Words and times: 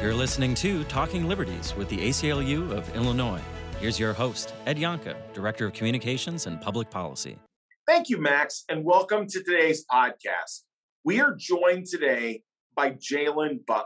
You're 0.00 0.14
listening 0.14 0.54
to 0.54 0.82
Talking 0.84 1.28
Liberties 1.28 1.74
with 1.76 1.90
the 1.90 1.98
ACLU 1.98 2.70
of 2.70 2.96
Illinois. 2.96 3.42
Here's 3.80 4.00
your 4.00 4.14
host, 4.14 4.54
Ed 4.64 4.78
Yohnka, 4.78 5.14
Director 5.34 5.66
of 5.66 5.74
Communications 5.74 6.46
and 6.46 6.58
Public 6.58 6.88
Policy. 6.88 7.36
Thank 7.86 8.08
you, 8.08 8.16
Max, 8.16 8.64
and 8.70 8.82
welcome 8.82 9.26
to 9.26 9.42
today's 9.42 9.84
podcast. 9.84 10.62
We 11.04 11.20
are 11.20 11.36
joined 11.38 11.84
today 11.84 12.44
by 12.74 12.92
Jalen 12.92 13.66
Butler, 13.66 13.84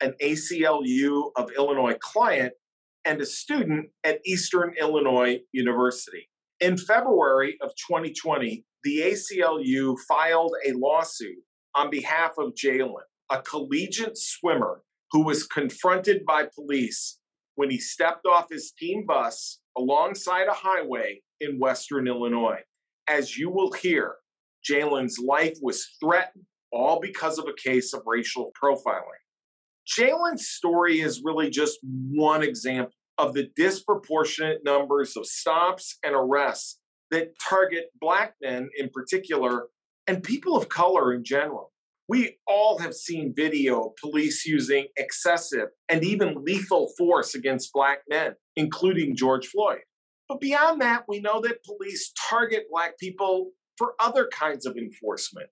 an 0.00 0.14
ACLU 0.22 1.32
of 1.34 1.50
Illinois 1.58 1.96
client 1.98 2.52
and 3.04 3.20
a 3.20 3.26
student 3.26 3.88
at 4.04 4.20
Eastern 4.24 4.74
Illinois 4.80 5.40
University. 5.50 6.30
In 6.60 6.78
February 6.78 7.56
of 7.60 7.70
2020, 7.74 8.64
the 8.84 9.00
ACLU 9.00 9.96
filed 10.06 10.54
a 10.64 10.74
lawsuit 10.74 11.38
on 11.74 11.90
behalf 11.90 12.34
of 12.38 12.54
Jalen, 12.54 13.02
a 13.30 13.42
collegiate 13.42 14.16
swimmer 14.16 14.82
who 15.14 15.22
was 15.22 15.46
confronted 15.46 16.24
by 16.26 16.44
police 16.56 17.20
when 17.54 17.70
he 17.70 17.78
stepped 17.78 18.26
off 18.26 18.50
his 18.50 18.72
team 18.72 19.06
bus 19.06 19.60
alongside 19.78 20.48
a 20.48 20.52
highway 20.52 21.20
in 21.40 21.60
Western 21.60 22.08
Illinois. 22.08 22.58
As 23.06 23.38
you 23.38 23.48
will 23.48 23.70
hear, 23.70 24.16
Jalen's 24.68 25.20
life 25.20 25.56
was 25.62 25.86
threatened, 26.00 26.44
all 26.72 26.98
because 27.00 27.38
of 27.38 27.46
a 27.46 27.68
case 27.68 27.94
of 27.94 28.02
racial 28.06 28.50
profiling. 28.60 29.22
Jalen's 29.86 30.48
story 30.48 31.00
is 31.00 31.22
really 31.24 31.48
just 31.48 31.78
one 32.10 32.42
example 32.42 32.94
of 33.16 33.34
the 33.34 33.50
disproportionate 33.54 34.64
numbers 34.64 35.16
of 35.16 35.26
stops 35.26 35.96
and 36.02 36.12
arrests 36.16 36.80
that 37.12 37.34
target 37.38 37.84
Black 38.00 38.34
men 38.42 38.68
in 38.76 38.88
particular 38.88 39.68
and 40.08 40.24
people 40.24 40.56
of 40.56 40.68
color 40.68 41.14
in 41.14 41.22
general. 41.22 41.70
We 42.08 42.36
all 42.46 42.78
have 42.78 42.94
seen 42.94 43.32
video 43.34 43.86
of 43.86 43.96
police 43.96 44.44
using 44.44 44.88
excessive 44.96 45.68
and 45.88 46.04
even 46.04 46.44
lethal 46.44 46.92
force 46.98 47.34
against 47.34 47.72
Black 47.72 48.00
men, 48.08 48.34
including 48.56 49.16
George 49.16 49.46
Floyd. 49.46 49.80
But 50.28 50.40
beyond 50.40 50.82
that, 50.82 51.04
we 51.08 51.20
know 51.20 51.40
that 51.40 51.64
police 51.64 52.12
target 52.28 52.64
Black 52.70 52.98
people 52.98 53.52
for 53.78 53.94
other 54.00 54.28
kinds 54.32 54.66
of 54.66 54.76
enforcement. 54.76 55.48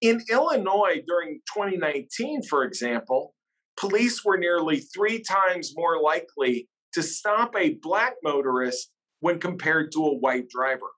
In 0.00 0.22
Illinois 0.30 1.02
during 1.06 1.40
2019, 1.54 2.42
for 2.44 2.64
example, 2.64 3.34
police 3.76 4.24
were 4.24 4.38
nearly 4.38 4.80
three 4.80 5.22
times 5.22 5.72
more 5.76 6.00
likely 6.00 6.68
to 6.94 7.02
stop 7.02 7.54
a 7.56 7.76
Black 7.82 8.14
motorist 8.22 8.90
when 9.20 9.38
compared 9.40 9.92
to 9.92 10.04
a 10.04 10.16
white 10.16 10.48
driver. 10.48 10.90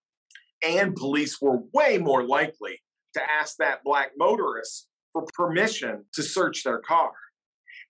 And 0.64 0.94
police 0.94 1.40
were 1.40 1.60
way 1.72 1.98
more 1.98 2.24
likely 2.24 2.80
to 3.14 3.20
ask 3.30 3.56
that 3.58 3.84
Black 3.84 4.12
motorist 4.16 4.88
for 5.12 5.24
permission 5.34 6.04
to 6.14 6.22
search 6.22 6.64
their 6.64 6.80
car. 6.80 7.12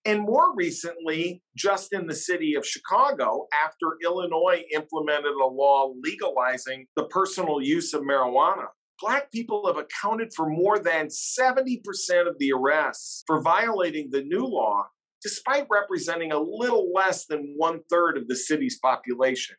And 0.05 0.23
more 0.23 0.55
recently, 0.57 1.43
just 1.57 1.93
in 1.93 2.07
the 2.07 2.15
city 2.15 2.55
of 2.55 2.67
Chicago, 2.67 3.47
after 3.65 3.99
Illinois 4.03 4.65
implemented 4.75 5.33
a 5.33 5.47
law 5.47 5.93
legalizing 6.03 6.87
the 6.97 7.05
personal 7.05 7.63
use 7.63 7.95
of 7.95 8.03
marijuana, 8.03 8.67
Black 9.01 9.31
people 9.31 9.67
have 9.67 9.77
accounted 9.77 10.33
for 10.35 10.49
more 10.49 10.79
than 10.79 11.07
70% 11.07 11.83
of 12.29 12.37
the 12.39 12.53
arrests 12.53 13.23
for 13.27 13.43
violating 13.43 14.09
the 14.11 14.23
new 14.23 14.45
law, 14.45 14.87
despite 15.23 15.67
representing 15.71 16.33
a 16.33 16.39
little 16.39 16.93
less 16.93 17.27
than 17.27 17.55
one 17.57 17.81
third 17.89 18.17
of 18.17 18.27
the 18.27 18.37
city's 18.37 18.79
population. 18.81 19.57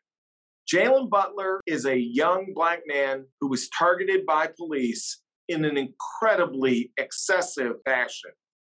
Jalen 0.72 1.10
Butler 1.10 1.60
is 1.66 1.84
a 1.84 1.98
young 1.98 2.52
Black 2.54 2.80
man 2.86 3.26
who 3.40 3.48
was 3.48 3.68
targeted 3.68 4.24
by 4.24 4.48
police 4.56 5.20
in 5.48 5.64
an 5.64 5.76
incredibly 5.76 6.92
excessive 6.96 7.74
fashion. 7.84 8.30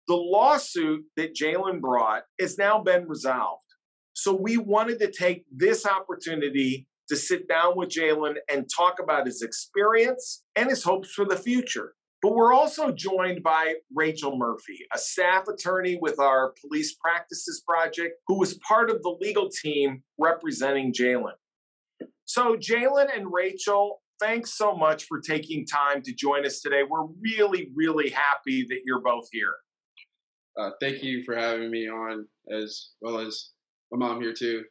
The 0.08 0.16
lawsuit 0.16 1.04
that 1.16 1.34
Jalen 1.34 1.80
brought 1.80 2.24
has 2.40 2.58
now 2.58 2.80
been 2.80 3.08
resolved. 3.08 3.64
So 4.12 4.34
we 4.34 4.56
wanted 4.56 4.98
to 5.00 5.10
take 5.10 5.44
this 5.54 5.86
opportunity 5.86 6.86
to 7.08 7.16
sit 7.16 7.48
down 7.48 7.76
with 7.76 7.90
Jalen 7.90 8.34
and 8.50 8.68
talk 8.74 8.98
about 9.02 9.26
his 9.26 9.42
experience 9.42 10.42
and 10.56 10.68
his 10.68 10.84
hopes 10.84 11.10
for 11.12 11.24
the 11.24 11.36
future. 11.36 11.94
But 12.22 12.34
we're 12.34 12.52
also 12.52 12.92
joined 12.92 13.42
by 13.42 13.76
Rachel 13.94 14.36
Murphy, 14.36 14.86
a 14.94 14.98
staff 14.98 15.48
attorney 15.48 15.98
with 16.00 16.20
our 16.20 16.52
Police 16.60 16.94
Practices 16.94 17.62
Project, 17.66 18.16
who 18.26 18.38
was 18.38 18.58
part 18.58 18.90
of 18.90 19.02
the 19.02 19.16
legal 19.20 19.48
team 19.48 20.02
representing 20.18 20.92
Jalen. 20.92 21.32
So, 22.26 22.56
Jalen 22.56 23.08
and 23.16 23.32
Rachel, 23.32 24.02
thanks 24.20 24.54
so 24.54 24.74
much 24.74 25.04
for 25.04 25.20
taking 25.20 25.66
time 25.66 26.02
to 26.02 26.12
join 26.12 26.46
us 26.46 26.60
today. 26.60 26.82
We're 26.88 27.06
really, 27.20 27.70
really 27.74 28.10
happy 28.10 28.66
that 28.68 28.80
you're 28.84 29.00
both 29.00 29.28
here. 29.32 29.54
Uh, 30.58 30.70
thank 30.80 31.02
you 31.02 31.22
for 31.24 31.34
having 31.34 31.70
me 31.70 31.88
on, 31.88 32.26
as 32.52 32.90
well 33.00 33.18
as 33.18 33.50
my 33.90 34.06
mom 34.06 34.20
here 34.20 34.34
too. 34.34 34.62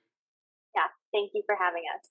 Yeah, 0.76 0.84
thank 1.14 1.32
you 1.34 1.42
for 1.46 1.56
having 1.60 1.84
us. 1.98 2.10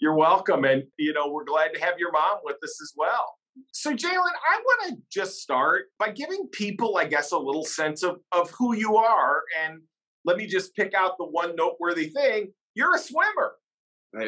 You're 0.00 0.14
welcome, 0.14 0.64
and 0.64 0.84
you 0.98 1.12
know 1.12 1.30
we're 1.30 1.44
glad 1.44 1.72
to 1.74 1.80
have 1.80 1.98
your 1.98 2.12
mom 2.12 2.38
with 2.44 2.56
us 2.62 2.80
as 2.82 2.92
well. 2.96 3.34
So, 3.72 3.92
Jalen, 3.92 4.12
I 4.12 4.60
want 4.64 4.90
to 4.90 5.02
just 5.10 5.40
start 5.40 5.86
by 5.98 6.10
giving 6.10 6.48
people, 6.52 6.98
I 6.98 7.06
guess, 7.06 7.32
a 7.32 7.38
little 7.38 7.64
sense 7.64 8.02
of 8.02 8.20
of 8.32 8.50
who 8.50 8.74
you 8.74 8.96
are, 8.96 9.42
and 9.64 9.80
let 10.24 10.36
me 10.36 10.46
just 10.46 10.74
pick 10.76 10.94
out 10.94 11.16
the 11.18 11.26
one 11.26 11.56
noteworthy 11.56 12.08
thing: 12.10 12.52
you're 12.74 12.94
a 12.94 12.98
swimmer. 12.98 13.56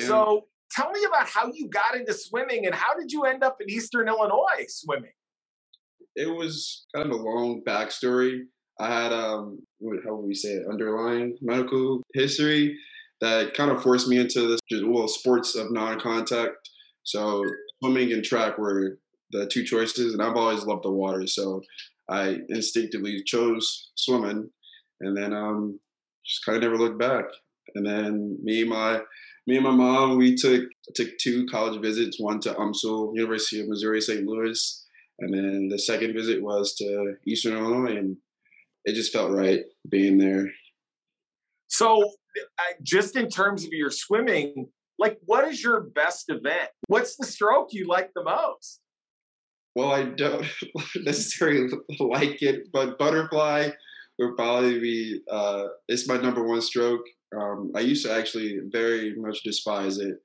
So, 0.00 0.48
tell 0.70 0.90
me 0.90 1.04
about 1.04 1.28
how 1.28 1.50
you 1.52 1.68
got 1.68 1.96
into 1.96 2.12
swimming 2.14 2.66
and 2.66 2.74
how 2.74 2.94
did 2.98 3.12
you 3.12 3.24
end 3.24 3.42
up 3.42 3.58
in 3.60 3.70
Eastern 3.70 4.08
Illinois 4.08 4.66
swimming? 4.68 5.12
It 6.14 6.26
was 6.26 6.86
kind 6.94 7.10
of 7.10 7.18
a 7.18 7.22
long 7.22 7.62
backstory. 7.66 8.40
I 8.80 9.02
had 9.02 9.12
um, 9.12 9.58
how 10.04 10.14
would 10.16 10.26
we 10.26 10.34
say 10.34 10.50
it, 10.50 10.66
underlying 10.70 11.36
medical 11.40 12.02
history 12.14 12.76
that 13.20 13.54
kind 13.54 13.70
of 13.70 13.82
forced 13.82 14.08
me 14.08 14.18
into 14.18 14.46
this 14.46 14.60
well 14.84 15.08
sports 15.08 15.56
of 15.56 15.72
non-contact. 15.72 16.70
So 17.02 17.44
swimming 17.82 18.12
and 18.12 18.22
track 18.22 18.58
were 18.58 18.98
the 19.30 19.46
two 19.46 19.64
choices, 19.64 20.12
and 20.12 20.22
I've 20.22 20.36
always 20.36 20.64
loved 20.64 20.84
the 20.84 20.90
water, 20.90 21.26
so 21.26 21.62
I 22.08 22.38
instinctively 22.48 23.22
chose 23.24 23.90
swimming, 23.96 24.50
and 25.00 25.16
then 25.16 25.32
um, 25.32 25.80
just 26.24 26.44
kind 26.44 26.56
of 26.56 26.62
never 26.62 26.78
looked 26.78 26.98
back. 26.98 27.24
And 27.74 27.86
then 27.86 28.38
me, 28.42 28.64
my 28.64 29.00
me 29.48 29.56
and 29.56 29.64
my 29.64 29.70
mom, 29.70 30.18
we 30.18 30.34
took 30.34 30.64
took 30.94 31.08
two 31.18 31.46
college 31.46 31.80
visits, 31.80 32.20
one 32.20 32.38
to 32.40 32.52
UMSL, 32.52 33.16
University 33.16 33.62
of 33.62 33.68
Missouri 33.68 34.02
St. 34.02 34.26
Louis, 34.26 34.86
and 35.20 35.32
then 35.32 35.68
the 35.70 35.78
second 35.78 36.12
visit 36.12 36.42
was 36.42 36.74
to 36.74 37.14
Eastern 37.26 37.56
Illinois, 37.56 37.96
and 37.96 38.18
it 38.84 38.92
just 38.92 39.10
felt 39.10 39.32
right 39.32 39.60
being 39.88 40.18
there. 40.18 40.48
So, 41.68 42.12
just 42.82 43.16
in 43.16 43.30
terms 43.30 43.64
of 43.64 43.70
your 43.72 43.90
swimming, 43.90 44.68
like 44.98 45.18
what 45.24 45.48
is 45.48 45.62
your 45.62 45.80
best 45.80 46.26
event? 46.28 46.68
What's 46.88 47.16
the 47.16 47.24
stroke 47.24 47.68
you 47.72 47.86
like 47.88 48.10
the 48.14 48.24
most? 48.24 48.80
Well, 49.74 49.92
I 49.92 50.04
don't 50.04 50.46
necessarily 50.96 51.70
like 51.98 52.42
it, 52.42 52.68
but 52.70 52.98
butterfly 52.98 53.70
would 54.18 54.36
probably 54.36 54.78
be 54.78 55.20
uh, 55.30 55.68
it's 55.88 56.06
my 56.06 56.18
number 56.18 56.46
one 56.46 56.60
stroke. 56.60 57.06
Um, 57.36 57.72
I 57.74 57.80
used 57.80 58.04
to 58.06 58.12
actually 58.12 58.58
very 58.70 59.14
much 59.16 59.42
despise 59.42 59.98
it. 59.98 60.16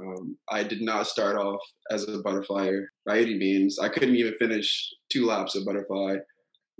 Um, 0.00 0.36
I 0.48 0.62
did 0.62 0.80
not 0.80 1.06
start 1.06 1.36
off 1.36 1.60
as 1.90 2.04
a 2.04 2.22
butterflyer 2.22 2.84
by 3.06 3.18
any 3.18 3.36
means. 3.36 3.78
I 3.78 3.88
couldn't 3.88 4.16
even 4.16 4.34
finish 4.38 4.90
two 5.10 5.26
laps 5.26 5.56
of 5.56 5.64
butterfly 5.64 6.16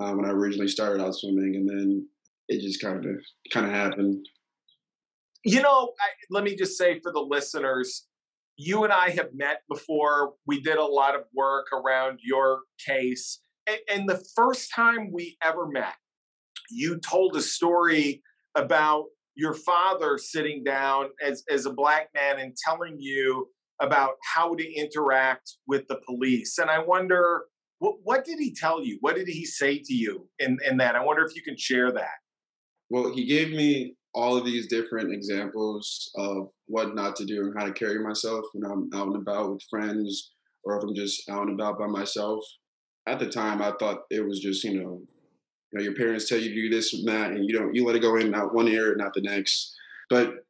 uh, 0.01 0.13
when 0.13 0.25
I 0.25 0.31
originally 0.31 0.69
started 0.69 1.03
out 1.03 1.15
swimming, 1.15 1.57
and 1.57 1.69
then 1.69 2.09
it 2.49 2.61
just 2.61 2.81
kind 2.81 3.05
of 3.05 3.17
kind 3.53 3.67
of 3.67 3.73
happened. 3.73 4.25
You 5.45 5.63
know, 5.63 5.93
I, 6.01 6.09
let 6.31 6.45
me 6.45 6.57
just 6.57 6.79
say 6.79 7.01
for 7.01 7.13
the 7.13 7.21
listeners, 7.21 8.07
you 8.57 8.85
and 8.85 8.93
I 8.93 9.11
have 9.11 9.31
met 9.35 9.63
before. 9.69 10.35
We 10.47 10.61
did 10.61 10.77
a 10.77 10.85
lot 10.85 11.15
of 11.15 11.23
work 11.35 11.67
around 11.73 12.21
your 12.23 12.61
case, 12.85 13.41
and, 13.67 13.79
and 13.93 14.09
the 14.09 14.23
first 14.37 14.73
time 14.75 15.11
we 15.13 15.37
ever 15.43 15.67
met, 15.67 15.95
you 16.71 17.01
told 17.01 17.35
a 17.37 17.43
story 17.43 18.23
about 18.55 19.07
your 19.39 19.55
father 19.55 20.19
sitting 20.19 20.65
down 20.65 21.11
as, 21.25 21.45
as 21.49 21.65
a 21.65 21.73
black 21.73 22.09
man 22.13 22.41
and 22.41 22.57
telling 22.57 22.97
you 22.99 23.49
about 23.81 24.15
how 24.35 24.53
to 24.57 24.75
interact 24.75 25.55
with 25.69 25.87
the 25.89 26.01
police. 26.05 26.59
And 26.59 26.69
I 26.69 26.81
wonder, 26.81 27.45
what, 27.79 27.99
what 28.03 28.25
did 28.25 28.41
he 28.41 28.53
tell 28.53 28.85
you? 28.85 28.99
What 29.01 29.15
did 29.15 29.29
he 29.29 29.47
say 29.47 29.79
to 29.79 29.95
you 29.95 30.29
in, 30.41 30.59
in 30.69 30.77
that? 30.79 30.97
I 30.97 31.05
wonder 31.05 31.25
if 31.25 31.37
you 31.37 31.43
can 31.43 31.57
share 31.57 31.93
that. 31.93 32.17
Well, 32.91 33.15
he 33.15 33.27
gave 33.27 33.51
me 33.51 33.95
all 34.13 34.37
of 34.37 34.45
these 34.45 34.67
different 34.67 35.13
examples 35.13 36.11
of 36.17 36.49
what 36.67 36.97
not 36.97 37.15
to 37.17 37.25
do 37.25 37.43
and 37.43 37.55
how 37.57 37.67
to 37.67 37.73
carry 37.73 38.03
myself 38.03 38.45
when 38.53 38.69
I'm 38.69 38.91
out 38.93 39.07
and 39.07 39.17
about 39.17 39.53
with 39.53 39.63
friends 39.71 40.33
or 40.65 40.77
if 40.77 40.83
I'm 40.83 40.97
just 40.97 41.31
out 41.31 41.47
and 41.47 41.61
about 41.61 41.79
by 41.79 41.87
myself. 41.87 42.43
At 43.07 43.21
the 43.21 43.29
time, 43.29 43.63
I 43.63 43.73
thought 43.79 44.01
it 44.11 44.27
was 44.27 44.41
just, 44.41 44.65
you 44.65 44.83
know, 44.83 45.03
you 45.73 45.79
know, 45.79 45.85
your 45.85 45.95
parents 45.95 46.29
tell 46.29 46.39
you 46.39 46.49
to 46.49 46.55
do 46.55 46.71
this 46.71 46.95
and 46.95 47.07
that, 47.09 47.31
and 47.33 47.45
you 47.49 47.57
don't 47.57 47.75
you 47.75 47.85
let 47.85 47.97
it 47.97 48.03
go 48.03 48.17
in 48.17 48.31
not 48.31 48.55
one 48.55 48.69
ear, 48.69 48.95
not 48.97 49.15
the 49.15 49.21
next. 49.21 49.75
But 50.09 50.45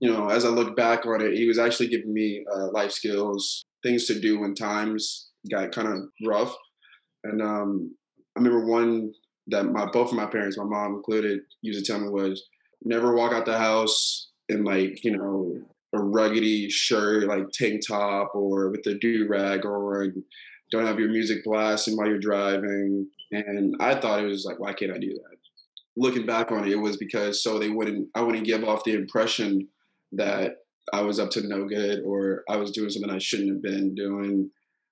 you 0.00 0.12
know, 0.12 0.28
as 0.28 0.44
I 0.44 0.48
look 0.48 0.76
back 0.76 1.06
on 1.06 1.20
it, 1.20 1.34
he 1.34 1.46
was 1.46 1.58
actually 1.58 1.88
giving 1.88 2.12
me 2.12 2.44
uh, 2.54 2.70
life 2.72 2.92
skills, 2.92 3.64
things 3.82 4.06
to 4.06 4.20
do 4.20 4.40
when 4.40 4.54
times 4.54 5.30
got 5.50 5.72
kind 5.72 5.88
of 5.88 6.08
rough. 6.26 6.54
And 7.24 7.40
um, 7.40 7.94
I 8.36 8.40
remember 8.40 8.66
one 8.66 9.12
that 9.48 9.64
my 9.64 9.86
both 9.86 10.10
of 10.10 10.16
my 10.16 10.26
parents, 10.26 10.58
my 10.58 10.64
mom 10.64 10.94
included, 10.94 11.40
used 11.62 11.84
to 11.84 11.92
tell 11.92 12.00
me 12.00 12.08
was 12.08 12.44
never 12.82 13.14
walk 13.14 13.32
out 13.32 13.46
the 13.46 13.58
house 13.58 14.30
in 14.48 14.64
like 14.64 15.02
you 15.04 15.16
know 15.16 15.58
a 15.94 15.98
ruggedy 15.98 16.70
shirt, 16.70 17.24
like 17.24 17.50
tank 17.52 17.82
top, 17.86 18.32
or 18.34 18.70
with 18.70 18.86
a 18.86 18.94
do 18.94 19.26
rag, 19.28 19.64
or 19.64 20.08
don't 20.70 20.86
have 20.86 20.98
your 20.98 21.10
music 21.10 21.44
blasting 21.44 21.96
while 21.96 22.08
you're 22.08 22.18
driving. 22.18 23.08
And 23.34 23.76
I 23.80 23.94
thought 23.94 24.20
it 24.20 24.26
was 24.26 24.44
like, 24.44 24.58
why 24.58 24.72
can't 24.72 24.92
I 24.92 24.98
do 24.98 25.12
that? 25.14 25.36
Looking 25.96 26.26
back 26.26 26.50
on 26.50 26.64
it, 26.64 26.72
it 26.72 26.76
was 26.76 26.96
because 26.96 27.42
so 27.42 27.58
they 27.58 27.70
wouldn't, 27.70 28.08
I 28.14 28.22
wouldn't 28.22 28.46
give 28.46 28.64
off 28.64 28.84
the 28.84 28.94
impression 28.94 29.68
that 30.12 30.58
I 30.92 31.02
was 31.02 31.18
up 31.18 31.30
to 31.30 31.46
no 31.46 31.66
good 31.66 32.02
or 32.04 32.44
I 32.48 32.56
was 32.56 32.70
doing 32.70 32.90
something 32.90 33.10
I 33.10 33.18
shouldn't 33.18 33.50
have 33.50 33.62
been 33.62 33.94
doing, 33.94 34.50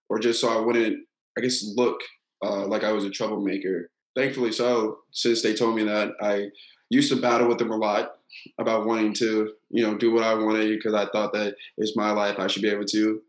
or 0.09 0.19
just 0.19 0.41
so 0.41 0.49
I 0.49 0.65
wouldn't, 0.65 0.99
I 1.37 1.41
guess, 1.41 1.65
look 1.77 2.01
uh, 2.45 2.67
like 2.67 2.85
I 2.85 2.93
was 2.93 3.05
a 3.05 3.11
troublemaker. 3.11 3.91
Thankfully, 4.17 4.53
so 4.53 4.99
since 5.11 5.43
they 5.43 5.55
told 5.55 5.75
me 5.75 5.85
that, 5.85 6.13
I 6.21 6.49
used 6.91 7.11
to 7.13 7.21
battle 7.21 7.49
with 7.49 7.59
them 7.59 7.71
a 7.71 7.77
lot 7.77 8.13
about 8.59 8.87
wanting 8.87 9.15
to, 9.15 9.53
you 9.71 9.83
know, 9.83 9.97
do 9.97 10.13
what 10.13 10.25
I 10.25 10.35
wanted 10.35 10.69
because 10.69 10.95
I 10.95 11.07
thought 11.07 11.33
that 11.33 11.57
it's 11.79 11.97
my 11.97 12.11
life, 12.11 12.39
I 12.39 12.47
should 12.47 12.63
be 12.63 12.71
able 12.71 12.85
to. 12.87 13.21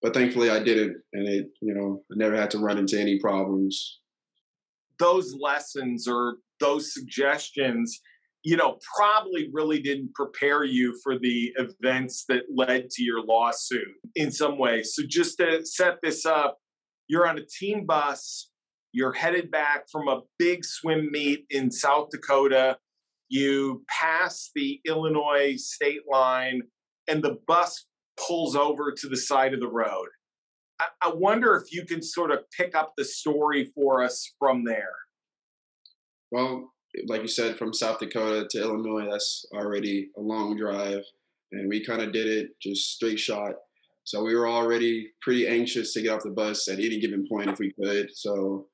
But 0.00 0.14
thankfully, 0.14 0.50
I 0.50 0.62
didn't, 0.62 1.00
and 1.12 1.28
it, 1.28 1.50
you 1.60 1.74
know, 1.74 2.02
I 2.10 2.14
never 2.16 2.36
had 2.36 2.50
to 2.52 2.58
run 2.58 2.78
into 2.78 3.00
any 3.00 3.20
problems. 3.20 4.00
Those 5.02 5.34
lessons 5.34 6.06
or 6.06 6.36
those 6.60 6.94
suggestions 6.94 8.00
you 8.44 8.56
know, 8.56 8.78
probably 8.96 9.48
really 9.52 9.80
didn't 9.80 10.14
prepare 10.14 10.64
you 10.64 10.98
for 11.02 11.18
the 11.18 11.52
events 11.56 12.24
that 12.28 12.42
led 12.54 12.90
to 12.90 13.02
your 13.02 13.24
lawsuit 13.24 13.86
in 14.16 14.32
some 14.32 14.58
way 14.58 14.82
So, 14.82 15.02
just 15.08 15.38
to 15.38 15.64
set 15.64 15.98
this 16.02 16.26
up, 16.26 16.58
you're 17.08 17.28
on 17.28 17.38
a 17.38 17.46
team 17.46 17.86
bus, 17.86 18.50
you're 18.92 19.12
headed 19.12 19.50
back 19.50 19.84
from 19.90 20.08
a 20.08 20.22
big 20.38 20.64
swim 20.64 21.10
meet 21.12 21.46
in 21.50 21.70
South 21.70 22.08
Dakota. 22.10 22.78
You 23.28 23.84
pass 23.88 24.50
the 24.54 24.80
Illinois 24.86 25.56
state 25.56 26.02
line, 26.10 26.62
and 27.08 27.22
the 27.22 27.38
bus 27.46 27.86
pulls 28.18 28.56
over 28.56 28.92
to 28.92 29.08
the 29.08 29.16
side 29.16 29.54
of 29.54 29.60
the 29.60 29.70
road. 29.70 30.08
I, 30.80 31.12
wonder 31.14 31.54
if 31.56 31.72
you 31.72 31.84
can 31.84 32.02
sort 32.02 32.30
of 32.30 32.50
pick 32.50 32.74
up 32.74 32.94
the 32.96 33.04
story 33.04 33.70
for 33.74 34.02
us 34.02 34.32
from 34.38 34.64
there. 34.64 34.94
Well, 36.30 36.72
like 37.06 37.22
you 37.22 37.28
said, 37.28 37.56
from 37.56 37.72
South 37.72 37.98
Dakota 37.98 38.46
to 38.50 38.60
Illinois, 38.60 39.08
that's 39.10 39.46
already 39.54 40.10
a 40.16 40.20
long 40.20 40.56
drive. 40.56 41.04
And 41.52 41.68
we 41.68 41.84
kind 41.84 42.02
of 42.02 42.12
did 42.12 42.26
it 42.26 42.50
just 42.60 42.94
straight 42.94 43.18
shot. 43.18 43.52
So 44.04 44.24
we 44.24 44.34
were 44.34 44.48
already 44.48 45.10
pretty 45.20 45.46
anxious 45.46 45.92
to 45.94 46.02
get 46.02 46.12
off 46.12 46.24
the 46.24 46.30
bus 46.30 46.68
at 46.68 46.78
any 46.78 46.98
given 46.98 47.26
point 47.28 47.50
if 47.50 47.58
we 47.58 47.72
could. 47.72 48.08
So 48.16 48.66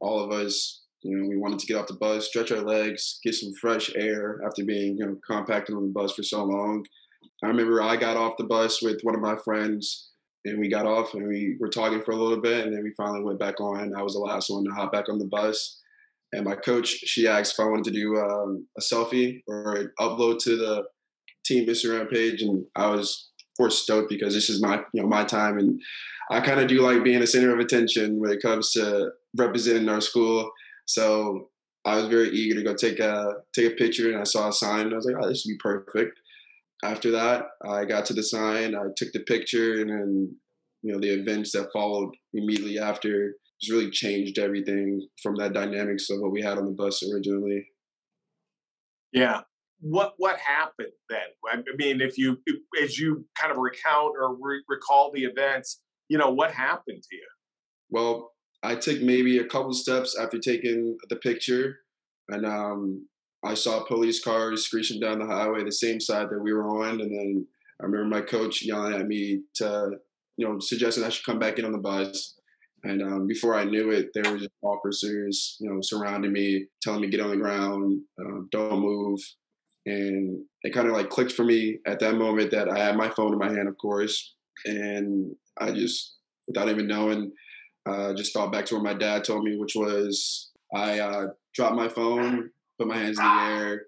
all 0.00 0.20
of 0.20 0.30
us, 0.30 0.82
you 1.02 1.16
know, 1.16 1.28
we 1.28 1.36
wanted 1.36 1.58
to 1.60 1.66
get 1.66 1.76
off 1.76 1.88
the 1.88 1.94
bus, 1.94 2.28
stretch 2.28 2.52
our 2.52 2.60
legs, 2.60 3.18
get 3.24 3.34
some 3.34 3.52
fresh 3.60 3.90
air 3.96 4.40
after 4.46 4.64
being, 4.64 4.96
you 4.98 5.06
know, 5.06 5.16
compacted 5.26 5.74
on 5.74 5.84
the 5.84 5.92
bus 5.92 6.12
for 6.12 6.22
so 6.22 6.44
long. 6.44 6.84
I 7.42 7.48
remember 7.48 7.82
I 7.82 7.96
got 7.96 8.16
off 8.16 8.36
the 8.36 8.44
bus 8.44 8.82
with 8.82 9.00
one 9.02 9.14
of 9.14 9.20
my 9.20 9.36
friends 9.36 10.08
and 10.44 10.58
we 10.58 10.68
got 10.68 10.86
off 10.86 11.14
and 11.14 11.26
we 11.26 11.56
were 11.60 11.68
talking 11.68 12.02
for 12.02 12.12
a 12.12 12.16
little 12.16 12.40
bit 12.40 12.64
and 12.64 12.74
then 12.74 12.82
we 12.82 12.92
finally 12.96 13.22
went 13.22 13.38
back 13.38 13.60
on. 13.60 13.94
I 13.94 14.02
was 14.02 14.14
the 14.14 14.20
last 14.20 14.50
one 14.50 14.64
to 14.64 14.70
hop 14.70 14.92
back 14.92 15.08
on 15.08 15.18
the 15.18 15.26
bus 15.26 15.80
and 16.32 16.44
my 16.44 16.54
coach 16.54 16.88
she 16.88 17.26
asked 17.26 17.54
if 17.54 17.60
I 17.60 17.68
wanted 17.68 17.84
to 17.84 17.90
do 17.90 18.16
um, 18.16 18.66
a 18.76 18.80
selfie 18.80 19.42
or 19.46 19.92
upload 20.00 20.38
to 20.40 20.56
the 20.56 20.84
team 21.44 21.66
Instagram 21.66 22.10
page, 22.10 22.42
and 22.42 22.64
I 22.76 22.88
was 22.88 23.30
of 23.40 23.56
course 23.56 23.82
stoked 23.82 24.10
because 24.10 24.34
this 24.34 24.50
is 24.50 24.60
my 24.60 24.82
you 24.92 25.02
know 25.02 25.08
my 25.08 25.24
time, 25.24 25.58
and 25.58 25.80
I 26.30 26.40
kind 26.40 26.60
of 26.60 26.68
do 26.68 26.82
like 26.82 27.02
being 27.02 27.20
the 27.20 27.26
center 27.26 27.52
of 27.52 27.58
attention 27.58 28.20
when 28.20 28.30
it 28.30 28.42
comes 28.42 28.72
to 28.72 29.10
representing 29.36 29.88
our 29.88 30.00
school. 30.00 30.50
So 30.86 31.50
I 31.84 31.96
was 31.96 32.06
very 32.06 32.28
eager 32.30 32.56
to 32.56 32.64
go 32.64 32.74
take 32.74 33.00
a 33.00 33.36
take 33.54 33.72
a 33.72 33.76
picture, 33.76 34.10
and 34.10 34.20
I 34.20 34.24
saw 34.24 34.48
a 34.48 34.52
sign, 34.52 34.86
and 34.86 34.92
I 34.92 34.96
was 34.96 35.06
like, 35.06 35.16
oh, 35.18 35.28
this 35.28 35.44
would 35.46 35.52
be 35.52 35.58
perfect. 35.58 36.18
After 36.84 37.10
that, 37.10 37.46
I 37.68 37.84
got 37.84 38.06
to 38.06 38.14
the 38.14 38.22
sign, 38.22 38.74
I 38.74 38.84
took 38.96 39.12
the 39.12 39.20
picture, 39.20 39.80
and 39.80 39.90
then 39.90 40.36
you 40.82 40.92
know 40.92 41.00
the 41.00 41.10
events 41.10 41.52
that 41.52 41.72
followed 41.72 42.14
immediately 42.32 42.78
after 42.78 43.34
just 43.60 43.72
really 43.72 43.90
changed 43.90 44.38
everything 44.38 45.06
from 45.22 45.34
that 45.36 45.52
dynamics 45.52 46.08
of 46.10 46.20
what 46.20 46.32
we 46.32 46.42
had 46.42 46.58
on 46.58 46.64
the 46.64 46.70
bus 46.72 47.02
originally. 47.02 47.66
Yeah. 49.12 49.40
What 49.80 50.14
what 50.18 50.38
happened 50.38 50.92
then? 51.08 51.20
I 51.50 51.62
mean, 51.76 52.00
if 52.00 52.18
you 52.18 52.38
as 52.82 52.98
you 52.98 53.24
kind 53.36 53.52
of 53.52 53.58
recount 53.58 54.14
or 54.20 54.36
re- 54.40 54.62
recall 54.68 55.12
the 55.12 55.24
events, 55.24 55.80
you 56.08 56.18
know 56.18 56.30
what 56.30 56.52
happened 56.52 57.02
to 57.02 57.16
you? 57.16 57.26
Well, 57.90 58.32
I 58.62 58.74
took 58.74 59.00
maybe 59.00 59.38
a 59.38 59.44
couple 59.44 59.72
steps 59.72 60.16
after 60.20 60.38
taking 60.38 60.96
the 61.08 61.16
picture, 61.16 61.76
and 62.28 62.44
um, 62.44 63.06
I 63.44 63.54
saw 63.54 63.84
police 63.84 64.22
cars 64.22 64.64
screeching 64.64 65.00
down 65.00 65.18
the 65.18 65.26
highway, 65.26 65.64
the 65.64 65.72
same 65.72 66.00
side 66.00 66.28
that 66.30 66.42
we 66.42 66.52
were 66.52 66.68
on, 66.68 67.00
and 67.00 67.10
then 67.10 67.46
I 67.80 67.84
remember 67.84 68.08
my 68.08 68.20
coach 68.20 68.64
yelling 68.64 68.94
at 68.94 69.06
me 69.06 69.42
to, 69.56 69.92
you 70.36 70.46
know, 70.46 70.58
suggesting 70.58 71.04
I 71.04 71.08
should 71.08 71.24
come 71.24 71.38
back 71.38 71.58
in 71.58 71.64
on 71.64 71.72
the 71.72 71.78
bus. 71.78 72.34
And 72.84 73.02
um, 73.02 73.26
before 73.26 73.54
I 73.54 73.64
knew 73.64 73.90
it, 73.90 74.10
there 74.14 74.30
were 74.30 74.38
just 74.38 74.50
officers, 74.62 75.56
you 75.60 75.68
know, 75.68 75.80
surrounding 75.80 76.32
me, 76.32 76.66
telling 76.82 77.00
me 77.00 77.08
get 77.08 77.20
on 77.20 77.30
the 77.30 77.36
ground, 77.36 78.00
uh, 78.20 78.40
don't 78.50 78.80
move. 78.80 79.20
And 79.86 80.44
it 80.62 80.74
kind 80.74 80.86
of 80.86 80.94
like 80.94 81.08
clicked 81.08 81.32
for 81.32 81.44
me 81.44 81.78
at 81.86 81.98
that 82.00 82.16
moment 82.16 82.50
that 82.50 82.68
I 82.68 82.78
had 82.78 82.96
my 82.96 83.08
phone 83.08 83.32
in 83.32 83.38
my 83.38 83.52
hand, 83.52 83.68
of 83.68 83.78
course, 83.78 84.34
and 84.64 85.34
I 85.58 85.70
just, 85.70 86.16
without 86.46 86.68
even 86.68 86.86
knowing, 86.86 87.32
uh, 87.88 88.12
just 88.14 88.32
thought 88.32 88.52
back 88.52 88.66
to 88.66 88.74
what 88.74 88.84
my 88.84 88.94
dad 88.94 89.24
told 89.24 89.44
me, 89.44 89.56
which 89.56 89.74
was 89.74 90.50
I 90.74 90.98
uh, 90.98 91.26
dropped 91.54 91.76
my 91.76 91.88
phone, 91.88 92.50
put 92.78 92.88
my 92.88 92.96
hands 92.96 93.18
in 93.18 93.24
the 93.24 93.30
air, 93.30 93.82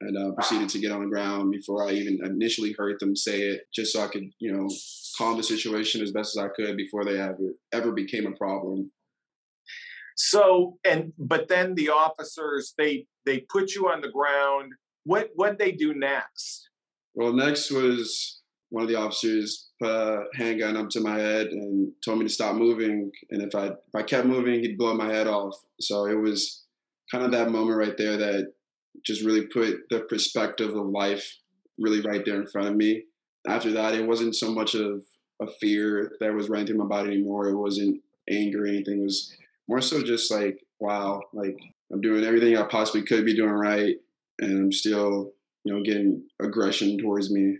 and 0.00 0.16
uh, 0.16 0.32
proceeded 0.32 0.68
to 0.70 0.78
get 0.78 0.92
on 0.92 1.02
the 1.02 1.08
ground 1.08 1.50
before 1.50 1.88
I 1.88 1.92
even 1.92 2.18
initially 2.24 2.74
heard 2.78 2.96
them 3.00 3.16
say 3.16 3.42
it, 3.42 3.62
just 3.72 3.92
so 3.92 4.02
I 4.02 4.08
could, 4.08 4.30
you 4.38 4.52
know, 4.52 4.68
calm 5.16 5.36
the 5.36 5.42
situation 5.42 6.02
as 6.02 6.10
best 6.10 6.36
as 6.36 6.44
I 6.44 6.48
could 6.48 6.76
before 6.76 7.04
they 7.04 7.20
ever 7.20 7.54
ever 7.72 7.92
became 7.92 8.26
a 8.26 8.36
problem. 8.36 8.90
So 10.16 10.78
and 10.84 11.12
but 11.18 11.48
then 11.48 11.74
the 11.74 11.90
officers 11.90 12.74
they 12.78 13.06
they 13.26 13.40
put 13.40 13.74
you 13.74 13.88
on 13.88 14.00
the 14.00 14.10
ground. 14.10 14.72
What 15.04 15.30
what 15.34 15.58
they 15.58 15.72
do 15.72 15.94
next? 15.94 16.68
Well, 17.14 17.32
next 17.32 17.70
was 17.70 18.40
one 18.70 18.82
of 18.82 18.88
the 18.88 18.96
officers 18.96 19.70
put 19.80 19.90
a 19.90 20.24
handgun 20.34 20.76
up 20.76 20.88
to 20.90 21.00
my 21.00 21.18
head 21.18 21.48
and 21.48 21.92
told 22.04 22.18
me 22.18 22.24
to 22.24 22.32
stop 22.32 22.56
moving. 22.56 23.10
And 23.30 23.42
if 23.42 23.54
I 23.54 23.66
if 23.66 23.94
I 23.94 24.02
kept 24.02 24.26
moving, 24.26 24.60
he'd 24.60 24.78
blow 24.78 24.94
my 24.94 25.12
head 25.12 25.26
off. 25.26 25.56
So 25.80 26.06
it 26.06 26.18
was 26.18 26.63
kind 27.14 27.24
of 27.24 27.30
that 27.30 27.50
moment 27.50 27.78
right 27.78 27.96
there 27.96 28.16
that 28.16 28.52
just 29.06 29.24
really 29.24 29.46
put 29.46 29.76
the 29.88 30.00
perspective 30.00 30.74
of 30.74 30.86
life 30.86 31.24
really 31.78 32.00
right 32.00 32.24
there 32.24 32.40
in 32.40 32.46
front 32.48 32.66
of 32.66 32.74
me. 32.74 33.04
After 33.46 33.70
that, 33.72 33.94
it 33.94 34.04
wasn't 34.04 34.34
so 34.34 34.52
much 34.52 34.74
of 34.74 35.02
a 35.40 35.46
fear 35.60 36.10
that 36.18 36.34
was 36.34 36.48
running 36.48 36.66
through 36.66 36.78
my 36.78 36.86
body 36.86 37.10
anymore. 37.10 37.48
It 37.48 37.56
wasn't 37.56 38.00
anger 38.28 38.64
or 38.64 38.66
anything. 38.66 39.00
It 39.00 39.04
was 39.04 39.32
more 39.68 39.80
so 39.80 40.02
just 40.02 40.32
like, 40.32 40.58
wow, 40.80 41.20
like 41.32 41.56
I'm 41.92 42.00
doing 42.00 42.24
everything 42.24 42.56
I 42.56 42.64
possibly 42.64 43.02
could 43.02 43.24
be 43.24 43.36
doing 43.36 43.50
right, 43.50 43.94
and 44.40 44.58
I'm 44.58 44.72
still, 44.72 45.32
you 45.64 45.72
know, 45.72 45.82
getting 45.84 46.26
aggression 46.42 46.98
towards 46.98 47.30
me. 47.30 47.58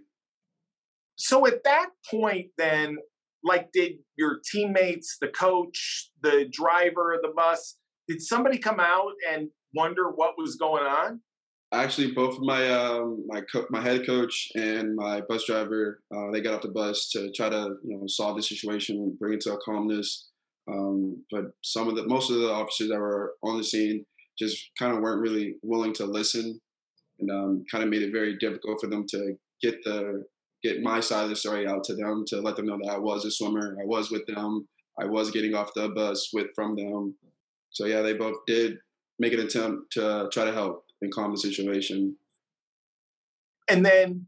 So 1.15 1.47
at 1.47 1.63
that 1.63 1.91
point, 2.11 2.47
then, 2.59 2.97
like, 3.45 3.71
did 3.73 3.99
your 4.17 4.41
teammates, 4.51 5.17
the 5.21 5.29
coach, 5.29 6.11
the 6.23 6.49
driver 6.51 7.13
of 7.13 7.23
the 7.23 7.33
bus, 7.37 7.77
did 8.09 8.23
somebody 8.23 8.59
come 8.59 8.81
out 8.81 9.13
and 9.33 9.49
wonder 9.75 10.11
what 10.11 10.35
was 10.37 10.57
going 10.57 10.85
on? 10.85 11.21
Actually, 11.73 12.13
both 12.13 12.39
my 12.41 12.69
um, 12.71 13.25
my 13.27 13.41
co- 13.53 13.67
my 13.71 13.81
head 13.81 14.07
coach 14.07 14.49
and 14.55 14.95
my 14.95 15.21
bus 15.29 15.45
driver 15.45 16.01
uh, 16.15 16.31
they 16.31 16.41
got 16.41 16.55
off 16.55 16.63
the 16.63 16.69
bus 16.69 17.11
to 17.11 17.33
try 17.33 17.49
to 17.49 17.77
you 17.83 17.97
know 17.97 18.07
solve 18.07 18.37
the 18.37 18.43
situation, 18.43 18.97
and 18.97 19.19
bring 19.19 19.35
it 19.35 19.41
to 19.41 19.55
a 19.55 19.59
calmness. 19.59 20.29
Um, 20.71 21.25
but 21.31 21.47
some 21.63 21.89
of 21.89 21.97
the 21.97 22.07
most 22.07 22.31
of 22.31 22.37
the 22.37 22.51
officers 22.51 22.89
that 22.89 22.99
were 22.99 23.35
on 23.43 23.59
the 23.59 23.65
scene 23.65 24.05
just 24.39 24.71
kind 24.79 24.95
of 24.95 25.03
weren't 25.03 25.21
really 25.21 25.57
willing 25.63 25.93
to 25.95 26.05
listen, 26.05 26.61
and 27.19 27.31
um, 27.31 27.65
kind 27.71 27.83
of 27.83 27.91
made 27.91 28.03
it 28.03 28.13
very 28.13 28.37
difficult 28.39 28.81
for 28.81 28.87
them 28.87 29.05
to 29.09 29.35
get 29.61 29.83
the 29.85 30.25
get 30.63 30.83
my 30.83 31.01
side 31.01 31.25
of 31.25 31.31
the 31.31 31.37
story 31.37 31.67
out 31.67 31.85
to 31.85 31.95
them 31.95 32.25
to 32.29 32.41
let 32.41 32.57
them 32.57 32.67
know 32.67 32.79
that 32.83 32.93
I 32.93 32.99
was 32.99 33.25
a 33.25 33.31
swimmer, 33.31 33.77
I 33.81 33.85
was 33.85 34.11
with 34.11 34.27
them, 34.27 34.69
I 34.99 35.07
was 35.07 35.31
getting 35.31 35.55
off 35.55 35.75
the 35.75 35.89
bus 35.89 36.31
with 36.33 36.49
from 36.55 36.77
them. 36.77 37.17
So 37.75 37.87
yeah, 37.87 38.03
they 38.03 38.15
both 38.15 38.37
did 38.47 38.79
make 39.19 39.33
an 39.33 39.41
attempt 39.41 39.93
to 39.93 40.29
try 40.33 40.45
to 40.45 40.53
help 40.53 40.85
and 41.03 41.13
calm 41.13 41.33
the 41.33 41.39
situation. 41.39 42.17
And 43.69 43.85
then 43.85 44.27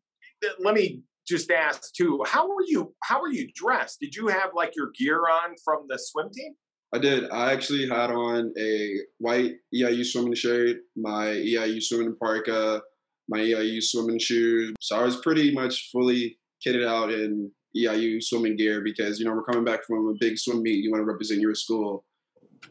let 0.59 0.75
me 0.75 1.03
just 1.27 1.51
ask 1.51 1.93
too, 1.95 2.23
how 2.27 2.49
were 2.49 2.65
you 2.67 2.95
how 3.03 3.21
were 3.21 3.33
you 3.33 3.49
dressed? 3.55 3.99
Did 4.01 4.15
you 4.15 4.29
have 4.29 4.51
like 4.55 4.75
your 4.77 4.91
gear 4.97 5.23
on 5.29 5.55
from 5.65 5.87
the 5.89 5.99
swim 5.99 6.31
team? 6.33 6.55
I 6.95 6.99
did. 6.99 7.31
I 7.31 7.53
actually 7.53 7.89
had 7.89 8.11
on 8.11 8.53
a 8.59 8.97
white 9.19 9.55
EIU 9.75 10.05
swimming 10.05 10.35
shirt, 10.35 10.77
my 10.97 11.27
EIU 11.27 11.83
swimming 11.83 12.17
parka, 12.23 12.81
my 13.29 13.39
EIU 13.39 13.83
swimming 13.83 14.21
shoes. 14.21 14.75
So 14.81 14.97
I 14.97 15.03
was 15.03 15.17
pretty 15.17 15.53
much 15.53 15.91
fully 15.91 16.39
kitted 16.65 16.87
out 16.87 17.13
in 17.13 17.51
EIU 17.77 18.23
swimming 18.23 18.57
gear 18.57 18.83
because 18.83 19.19
you 19.19 19.27
know 19.27 19.33
we're 19.33 19.43
coming 19.43 19.65
back 19.65 19.85
from 19.85 20.07
a 20.09 20.15
big 20.19 20.39
swim 20.39 20.63
meet. 20.63 20.85
You 20.85 20.91
want 20.91 21.03
to 21.03 21.07
represent 21.07 21.41
your 21.41 21.55
school. 21.55 22.05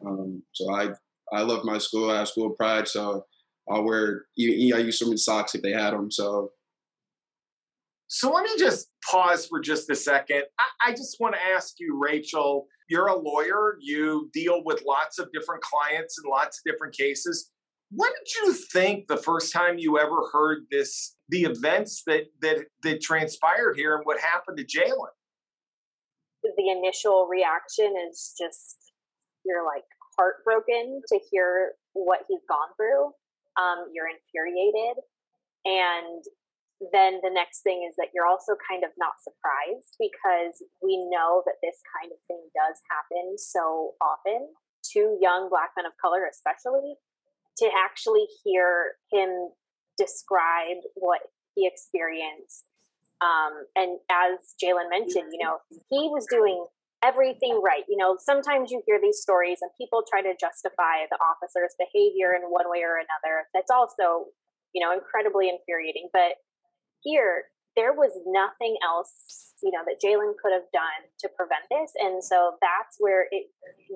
Um, 0.05 0.43
so 0.53 0.73
I 0.73 0.89
I 1.33 1.41
love 1.41 1.63
my 1.63 1.77
school. 1.77 2.09
I 2.11 2.19
have 2.19 2.27
school 2.27 2.51
pride, 2.51 2.87
so 2.87 3.25
I'll 3.69 3.83
wear 3.83 4.25
EIU 4.39 4.93
swimming 4.93 5.17
socks 5.17 5.55
if 5.55 5.61
they 5.61 5.71
had 5.71 5.91
them. 5.91 6.11
So, 6.11 6.51
so 8.07 8.31
let 8.31 8.43
me 8.43 8.51
just 8.57 8.89
pause 9.09 9.47
for 9.47 9.59
just 9.59 9.89
a 9.89 9.95
second. 9.95 10.43
I, 10.59 10.89
I 10.89 10.91
just 10.91 11.17
want 11.19 11.35
to 11.35 11.41
ask 11.41 11.75
you, 11.79 11.99
Rachel. 12.01 12.67
You're 12.87 13.07
a 13.07 13.15
lawyer. 13.15 13.77
You 13.79 14.29
deal 14.33 14.61
with 14.63 14.83
lots 14.87 15.17
of 15.17 15.31
different 15.33 15.63
clients 15.63 16.19
and 16.19 16.29
lots 16.29 16.59
of 16.59 16.71
different 16.71 16.95
cases. 16.95 17.51
What 17.89 18.13
did 18.13 18.35
you 18.35 18.53
think 18.53 19.07
the 19.07 19.17
first 19.17 19.51
time 19.51 19.79
you 19.79 19.97
ever 19.97 20.29
heard 20.31 20.65
this, 20.69 21.15
the 21.29 21.43
events 21.43 22.03
that 22.05 22.25
that 22.41 22.65
that 22.83 23.01
transpired 23.01 23.75
here, 23.75 23.95
and 23.95 24.05
what 24.05 24.19
happened 24.19 24.57
to 24.57 24.65
Jalen? 24.65 25.07
The 26.43 26.69
initial 26.69 27.27
reaction 27.27 27.91
is 28.07 28.35
just 28.39 28.84
you're 29.45 29.65
like 29.65 29.87
heartbroken 30.17 31.01
to 31.07 31.19
hear 31.31 31.73
what 31.93 32.25
he's 32.27 32.43
gone 32.49 32.73
through. 32.75 33.13
Um, 33.55 33.87
you're 33.93 34.11
infuriated, 34.11 34.99
and 35.63 36.19
then 36.91 37.23
the 37.23 37.31
next 37.31 37.63
thing 37.63 37.87
is 37.87 37.95
that 37.95 38.11
you're 38.13 38.27
also 38.27 38.59
kind 38.59 38.83
of 38.83 38.91
not 38.99 39.15
surprised 39.23 39.95
because 39.95 40.59
we 40.83 40.99
know 41.07 41.39
that 41.47 41.55
this 41.63 41.79
kind 41.95 42.11
of 42.11 42.19
thing 42.27 42.43
does 42.51 42.75
happen 42.91 43.39
so 43.39 43.95
often 44.03 44.51
to 44.91 45.17
young 45.21 45.47
black 45.49 45.71
men 45.77 45.85
of 45.87 45.95
color 45.97 46.27
especially 46.27 46.99
to 47.57 47.69
actually 47.71 48.27
hear 48.43 48.99
him 49.11 49.49
describe 49.97 50.83
what 50.95 51.21
he 51.55 51.65
experienced. 51.65 52.65
Um, 53.21 53.63
and 53.75 53.97
as 54.11 54.55
Jalen 54.61 54.89
mentioned, 54.89 55.31
you 55.31 55.39
know, 55.39 55.59
he 55.71 56.11
was 56.11 56.27
doing 56.29 56.65
everything 57.05 57.61
right. 57.61 57.85
You 57.87 57.97
know, 57.97 58.17
sometimes 58.17 58.71
you 58.71 58.81
hear 58.85 58.99
these 59.01 59.21
stories 59.21 59.59
and 59.61 59.69
people 59.77 60.01
try 60.09 60.21
to 60.21 60.33
justify 60.39 61.05
the 61.09 61.21
officer's 61.21 61.77
behavior 61.77 62.33
in 62.33 62.49
one 62.49 62.65
way 62.65 62.81
or 62.81 62.97
another. 62.97 63.45
That's 63.53 63.69
also, 63.69 64.33
you 64.73 64.81
know, 64.81 64.91
incredibly 64.91 65.49
infuriating. 65.49 66.09
But 66.11 66.41
here, 67.05 67.45
there 67.75 67.93
was 67.93 68.17
nothing 68.25 68.77
else, 68.81 69.53
you 69.61 69.69
know, 69.71 69.83
that 69.85 70.01
Jalen 70.01 70.33
could 70.41 70.53
have 70.53 70.67
done 70.73 71.05
to 71.19 71.29
prevent 71.37 71.69
this. 71.69 71.91
And 71.99 72.23
so 72.23 72.57
that's 72.61 72.97
where 72.97 73.27
it 73.29 73.51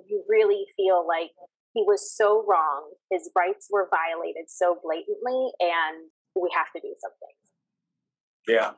you 0.07 0.23
really 0.29 0.65
feel 0.77 1.07
like 1.07 1.31
he 1.73 1.83
was 1.87 2.15
so 2.15 2.45
wrong. 2.47 2.91
His 3.09 3.29
rights 3.35 3.67
were 3.71 3.89
violated 3.89 4.45
so 4.47 4.77
blatantly, 4.83 5.51
and 5.59 6.09
we 6.35 6.49
have 6.53 6.67
to 6.75 6.81
do 6.81 6.93
something. 6.99 7.35
Yeah. 8.47 8.71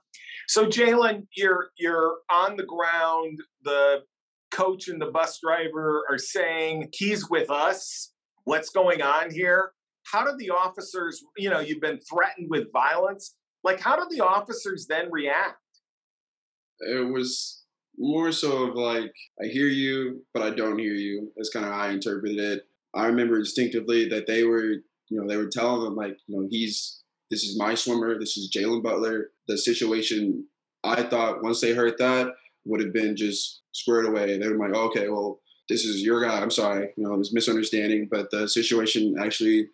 So 0.47 0.65
Jalen, 0.65 1.27
you're 1.35 1.69
you're 1.77 2.17
on 2.29 2.57
the 2.57 2.65
ground. 2.65 3.39
The 3.63 4.03
coach 4.51 4.87
and 4.87 5.01
the 5.01 5.07
bus 5.07 5.39
driver 5.41 6.03
are 6.09 6.17
saying 6.17 6.89
he's 6.93 7.29
with 7.29 7.49
us. 7.49 8.13
What's 8.43 8.69
going 8.69 9.01
on 9.01 9.31
here? 9.31 9.71
How 10.11 10.25
do 10.25 10.35
the 10.37 10.49
officers, 10.49 11.23
you 11.37 11.49
know, 11.49 11.59
you've 11.59 11.81
been 11.81 11.99
threatened 11.99 12.47
with 12.49 12.71
violence. 12.73 13.35
Like, 13.63 13.79
how 13.79 13.95
do 13.95 14.07
the 14.09 14.23
officers 14.23 14.87
then 14.87 15.11
react? 15.11 15.57
It 16.79 17.13
was 17.13 17.63
more 17.97 18.31
so 18.31 18.63
of 18.63 18.75
like, 18.75 19.13
I 19.41 19.47
hear 19.47 19.67
you, 19.67 20.23
but 20.33 20.41
I 20.41 20.49
don't 20.49 20.79
hear 20.79 20.93
you. 20.93 21.31
That's 21.35 21.49
kind 21.49 21.65
of 21.65 21.71
how 21.71 21.79
I 21.79 21.89
interpreted 21.89 22.39
it. 22.39 22.63
I 22.95 23.05
remember 23.05 23.37
instinctively 23.37 24.09
that 24.09 24.27
they 24.27 24.43
were, 24.43 24.63
you 24.63 25.21
know, 25.21 25.27
they 25.27 25.37
were 25.37 25.49
telling 25.49 25.83
them 25.83 25.95
like, 25.95 26.17
you 26.27 26.39
know, 26.39 26.47
he's 26.49 27.01
this 27.29 27.43
is 27.43 27.57
my 27.57 27.75
swimmer, 27.75 28.19
this 28.19 28.35
is 28.35 28.51
Jalen 28.53 28.83
Butler. 28.83 29.29
The 29.47 29.57
situation 29.57 30.47
I 30.83 31.03
thought 31.03 31.43
once 31.43 31.61
they 31.61 31.73
heard 31.73 31.93
that 31.99 32.33
would 32.65 32.81
have 32.81 32.93
been 32.93 33.15
just 33.15 33.61
squared 33.71 34.05
away. 34.05 34.37
They 34.37 34.47
were 34.47 34.57
like, 34.57 34.75
okay, 34.75 35.09
well, 35.09 35.39
this 35.69 35.85
is 35.85 36.01
your 36.01 36.21
guy. 36.23 36.39
I'm 36.39 36.51
sorry, 36.51 36.89
you 36.97 37.03
know, 37.03 37.17
this 37.17 37.33
misunderstanding, 37.33 38.07
but 38.09 38.29
the 38.31 38.47
situation 38.47 39.15
actually 39.19 39.67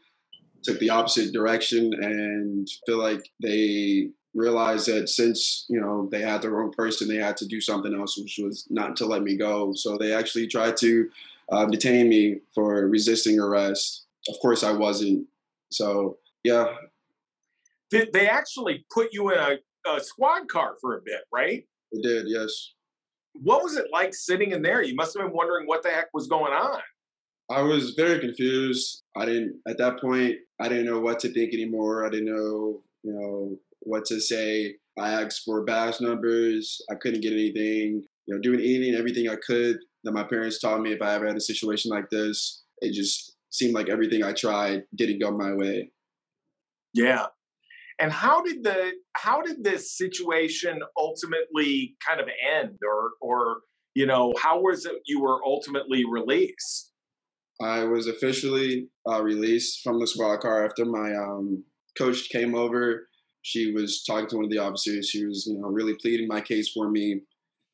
took 0.64 0.80
the 0.80 0.90
opposite 0.90 1.34
direction 1.34 1.94
and 1.94 2.68
feel 2.86 3.00
like 3.00 3.30
they 3.42 4.10
realized 4.34 4.88
that 4.88 5.10
since 5.10 5.66
you 5.68 5.80
know 5.80 6.08
they 6.12 6.22
had 6.22 6.42
the 6.44 6.50
wrong 6.50 6.72
person 6.72 7.08
they 7.08 7.16
had 7.16 7.36
to 7.36 7.48
do 7.48 7.60
something 7.60 7.96
else 7.96 8.20
which 8.20 8.40
was 8.44 8.68
not 8.70 8.96
to 8.96 9.06
let 9.06 9.24
me 9.24 9.36
go 9.36 9.74
so 9.74 9.98
they 9.98 10.14
actually 10.14 10.46
tried 10.46 10.78
to 10.78 11.10
uh, 11.52 11.66
detain 11.66 12.10
me 12.10 12.40
for 12.54 12.88
resisting 12.88 13.40
arrest. 13.40 14.06
Of 14.30 14.36
course, 14.42 14.64
I 14.64 14.72
wasn't. 14.72 15.28
So 15.72 16.18
yeah. 16.44 16.74
They 17.90 18.28
actually 18.28 18.86
put 18.94 19.14
you 19.14 19.32
in 19.32 19.40
a, 19.40 19.90
a 19.90 20.02
squad 20.02 20.50
car 20.50 20.76
for 20.82 20.98
a 20.98 21.02
bit, 21.02 21.22
right? 21.32 21.66
They 21.94 22.02
did, 22.02 22.26
yes. 22.28 22.74
What 23.42 23.64
was 23.64 23.78
it 23.78 23.88
like 23.92 24.14
sitting 24.14 24.52
in 24.52 24.62
there? 24.62 24.82
You 24.82 24.96
must 24.96 25.18
have 25.18 25.26
been 25.26 25.36
wondering 25.36 25.68
what 25.68 25.84
the 25.84 25.90
heck 25.90 26.08
was 26.14 26.28
going 26.28 26.54
on. 26.54 26.80
I 27.50 27.62
was 27.62 27.92
very 27.92 28.20
confused. 28.20 29.04
I 29.16 29.26
didn't 29.26 29.60
at 29.68 29.78
that 29.78 30.02
point. 30.02 30.36
I 30.60 30.68
didn't 30.68 30.86
know 30.86 31.00
what 31.00 31.20
to 31.20 31.34
think 31.34 31.54
anymore. 31.54 32.06
I 32.06 32.10
didn't 32.10 32.26
know, 32.26 32.82
you 33.04 33.14
know, 33.14 33.58
what 33.82 34.06
to 34.06 34.20
say. 34.20 34.76
I 35.00 35.12
asked 35.12 35.44
for 35.46 35.64
badge 35.64 36.02
numbers. 36.02 36.82
I 36.92 36.96
couldn't 36.96 37.22
get 37.22 37.34
anything. 37.34 38.04
You 38.26 38.36
know, 38.36 38.42
doing 38.42 38.60
anything, 38.60 38.96
everything 38.96 39.30
I 39.30 39.38
could 39.46 39.78
that 40.04 40.12
my 40.12 40.24
parents 40.24 40.60
taught 40.60 40.82
me 40.82 40.92
if 40.92 41.02
I 41.02 41.14
ever 41.14 41.28
had 41.28 41.38
a 41.38 41.42
situation 41.42 41.92
like 41.92 42.10
this. 42.10 42.64
It 42.80 42.94
just 42.94 43.36
seemed 43.50 43.74
like 43.74 43.90
everything 43.90 44.24
I 44.24 44.34
tried 44.34 44.84
didn't 44.96 45.20
go 45.20 45.32
my 45.32 45.54
way. 45.54 45.92
Yeah. 46.94 47.28
And 48.00 48.12
how 48.12 48.44
did 48.44 48.64
the 48.64 48.92
how 49.14 49.42
did 49.42 49.64
this 49.64 49.98
situation 49.98 50.80
ultimately 50.98 51.96
kind 52.06 52.20
of 52.20 52.28
end 52.46 52.78
or 52.88 53.12
or 53.22 53.58
you 53.96 54.06
know, 54.06 54.34
how 54.40 54.62
was 54.62 54.86
it 54.86 55.02
you 55.08 55.22
were 55.22 55.44
ultimately 55.44 56.06
released? 56.06 56.92
I 57.60 57.86
was 57.86 58.06
officially 58.06 58.90
uh, 59.10 59.24
released 59.24 59.82
from 59.84 60.00
the 60.00 60.06
squad 60.06 60.42
car 60.42 60.64
after 60.64 60.86
my 60.86 61.16
um, 61.16 61.64
coach 61.98 62.30
came 62.30 62.54
over. 62.54 63.08
She 63.42 63.72
was 63.72 64.04
talking 64.04 64.28
to 64.28 64.36
one 64.36 64.46
of 64.46 64.52
the 64.52 64.60
officers. 64.60 65.10
She 65.10 65.26
was, 65.26 65.48
you 65.48 65.58
know, 65.58 65.70
really 65.70 65.96
pleading 65.96 66.28
my 66.28 66.42
case 66.42 66.70
for 66.72 66.92
me 66.92 67.22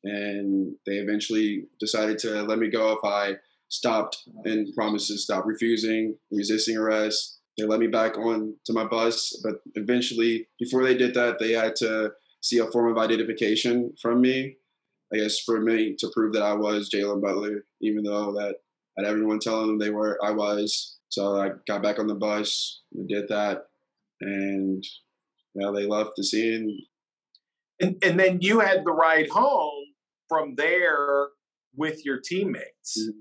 and 0.04 0.76
they 0.86 0.96
eventually 0.96 1.64
decided 1.80 2.18
to 2.18 2.42
let 2.42 2.58
me 2.58 2.70
go 2.70 2.92
if 2.92 3.04
I 3.04 3.36
stopped 3.68 4.18
and 4.44 4.72
promised 4.74 5.08
to 5.08 5.18
stop 5.18 5.46
refusing, 5.46 6.16
resisting 6.30 6.76
arrest. 6.76 7.40
They 7.56 7.64
let 7.64 7.80
me 7.80 7.86
back 7.86 8.18
on 8.18 8.56
to 8.66 8.72
my 8.72 8.84
bus, 8.84 9.40
but 9.42 9.60
eventually, 9.74 10.48
before 10.58 10.82
they 10.82 10.96
did 10.96 11.14
that, 11.14 11.38
they 11.38 11.52
had 11.52 11.76
to 11.76 12.12
see 12.40 12.58
a 12.58 12.66
form 12.66 12.90
of 12.90 12.98
identification 12.98 13.94
from 14.00 14.20
me. 14.20 14.56
I 15.12 15.18
guess 15.18 15.38
for 15.38 15.60
me 15.60 15.94
to 15.98 16.10
prove 16.12 16.32
that 16.32 16.42
I 16.42 16.54
was 16.54 16.90
Jalen 16.90 17.22
Butler, 17.22 17.64
even 17.80 18.02
though 18.02 18.32
that 18.32 18.56
had 18.98 19.06
everyone 19.06 19.38
telling 19.38 19.68
them 19.68 19.78
they 19.78 19.90
were, 19.90 20.18
I 20.22 20.32
was. 20.32 20.98
So 21.10 21.40
I 21.40 21.50
got 21.68 21.82
back 21.82 22.00
on 22.00 22.08
the 22.08 22.14
bus, 22.14 22.82
we 22.92 23.06
did 23.06 23.28
that, 23.28 23.66
and 24.20 24.84
yeah, 25.54 25.70
they 25.72 25.86
left 25.86 26.12
the 26.16 26.24
scene. 26.24 26.80
And, 27.80 27.96
and 28.02 28.18
then 28.18 28.38
you 28.40 28.60
had 28.60 28.84
the 28.84 28.92
ride 28.92 29.28
home 29.28 29.84
from 30.28 30.54
there 30.56 31.28
with 31.76 32.04
your 32.04 32.18
teammates. 32.18 32.98
Mm-hmm. 32.98 33.20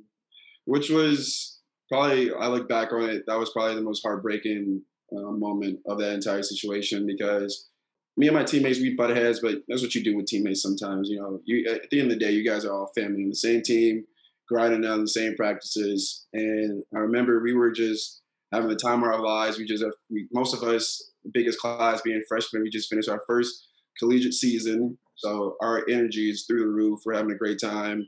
Which 0.65 0.89
was 0.89 1.52
probably, 1.93 2.33
I 2.33 2.47
look 2.47 2.67
back 2.67 2.91
on 2.91 3.07
it, 3.07 3.23
that 3.27 3.37
was 3.37 3.51
probably 3.51 3.75
the 3.75 3.81
most 3.81 4.01
heartbreaking 4.03 4.81
uh, 5.15 5.31
moment 5.31 5.79
of 5.85 5.99
that 5.99 6.13
entire 6.13 6.41
situation 6.41 7.05
because 7.05 7.69
me 8.17 8.27
and 8.27 8.35
my 8.35 8.43
teammates, 8.43 8.79
we 8.79 8.95
butt 8.95 9.15
heads, 9.15 9.39
but 9.41 9.59
that's 9.67 9.83
what 9.83 9.93
you 9.93 10.03
do 10.03 10.15
with 10.15 10.25
teammates 10.25 10.63
sometimes. 10.63 11.07
You 11.09 11.19
know, 11.19 11.39
you 11.45 11.69
at 11.69 11.89
the 11.91 11.99
end 11.99 12.11
of 12.11 12.17
the 12.17 12.25
day, 12.25 12.31
you 12.31 12.43
guys 12.43 12.65
are 12.65 12.73
all 12.73 12.91
family 12.95 13.21
in 13.21 13.29
the 13.29 13.35
same 13.35 13.61
team, 13.61 14.05
grinding 14.47 14.81
down 14.81 15.01
the 15.01 15.07
same 15.07 15.35
practices. 15.35 16.25
And 16.33 16.83
I 16.95 16.99
remember 16.99 17.41
we 17.43 17.53
were 17.53 17.71
just 17.71 18.21
having 18.51 18.69
the 18.69 18.75
time 18.75 19.03
of 19.03 19.09
our 19.09 19.21
lives. 19.21 19.59
We 19.59 19.65
just, 19.65 19.83
we, 20.09 20.27
most 20.33 20.55
of 20.55 20.63
us, 20.63 21.11
biggest 21.31 21.59
class 21.59 22.01
being 22.01 22.23
freshmen, 22.27 22.63
we 22.63 22.71
just 22.71 22.89
finished 22.89 23.09
our 23.09 23.21
first 23.27 23.67
collegiate 23.99 24.33
season. 24.33 24.97
So 25.15 25.57
our 25.61 25.83
energy 25.87 26.31
is 26.31 26.45
through 26.47 26.61
the 26.61 26.67
roof. 26.67 27.01
We're 27.05 27.13
having 27.13 27.31
a 27.31 27.37
great 27.37 27.59
time. 27.61 28.07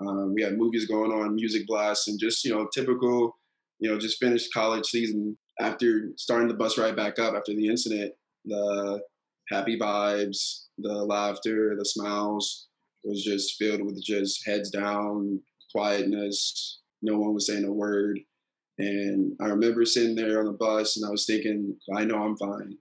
Um, 0.00 0.34
we 0.34 0.42
had 0.42 0.56
movies 0.56 0.86
going 0.86 1.12
on, 1.12 1.34
music 1.34 1.66
blasts, 1.66 2.08
and 2.08 2.18
just 2.18 2.44
you 2.44 2.54
know 2.54 2.68
typical, 2.72 3.36
you 3.78 3.90
know, 3.90 3.98
just 3.98 4.18
finished 4.18 4.52
college 4.52 4.86
season. 4.86 5.38
After 5.60 6.10
starting 6.16 6.48
the 6.48 6.54
bus 6.54 6.78
ride 6.78 6.96
back 6.96 7.18
up 7.18 7.34
after 7.34 7.54
the 7.54 7.68
incident, 7.68 8.12
the 8.44 9.00
happy 9.50 9.78
vibes, 9.78 10.66
the 10.78 11.04
laughter, 11.04 11.74
the 11.78 11.84
smiles 11.84 12.68
was 13.04 13.22
just 13.22 13.56
filled 13.56 13.84
with 13.84 14.02
just 14.02 14.46
heads 14.46 14.70
down, 14.70 15.40
quietness. 15.74 16.80
No 17.02 17.18
one 17.18 17.34
was 17.34 17.46
saying 17.46 17.64
a 17.64 17.72
word. 17.72 18.20
And 18.78 19.34
I 19.40 19.46
remember 19.46 19.84
sitting 19.84 20.16
there 20.16 20.40
on 20.40 20.46
the 20.46 20.52
bus 20.52 20.96
and 20.96 21.06
I 21.06 21.10
was 21.10 21.26
thinking, 21.26 21.76
I 21.94 22.04
know 22.04 22.22
I'm 22.22 22.36
fine, 22.36 22.78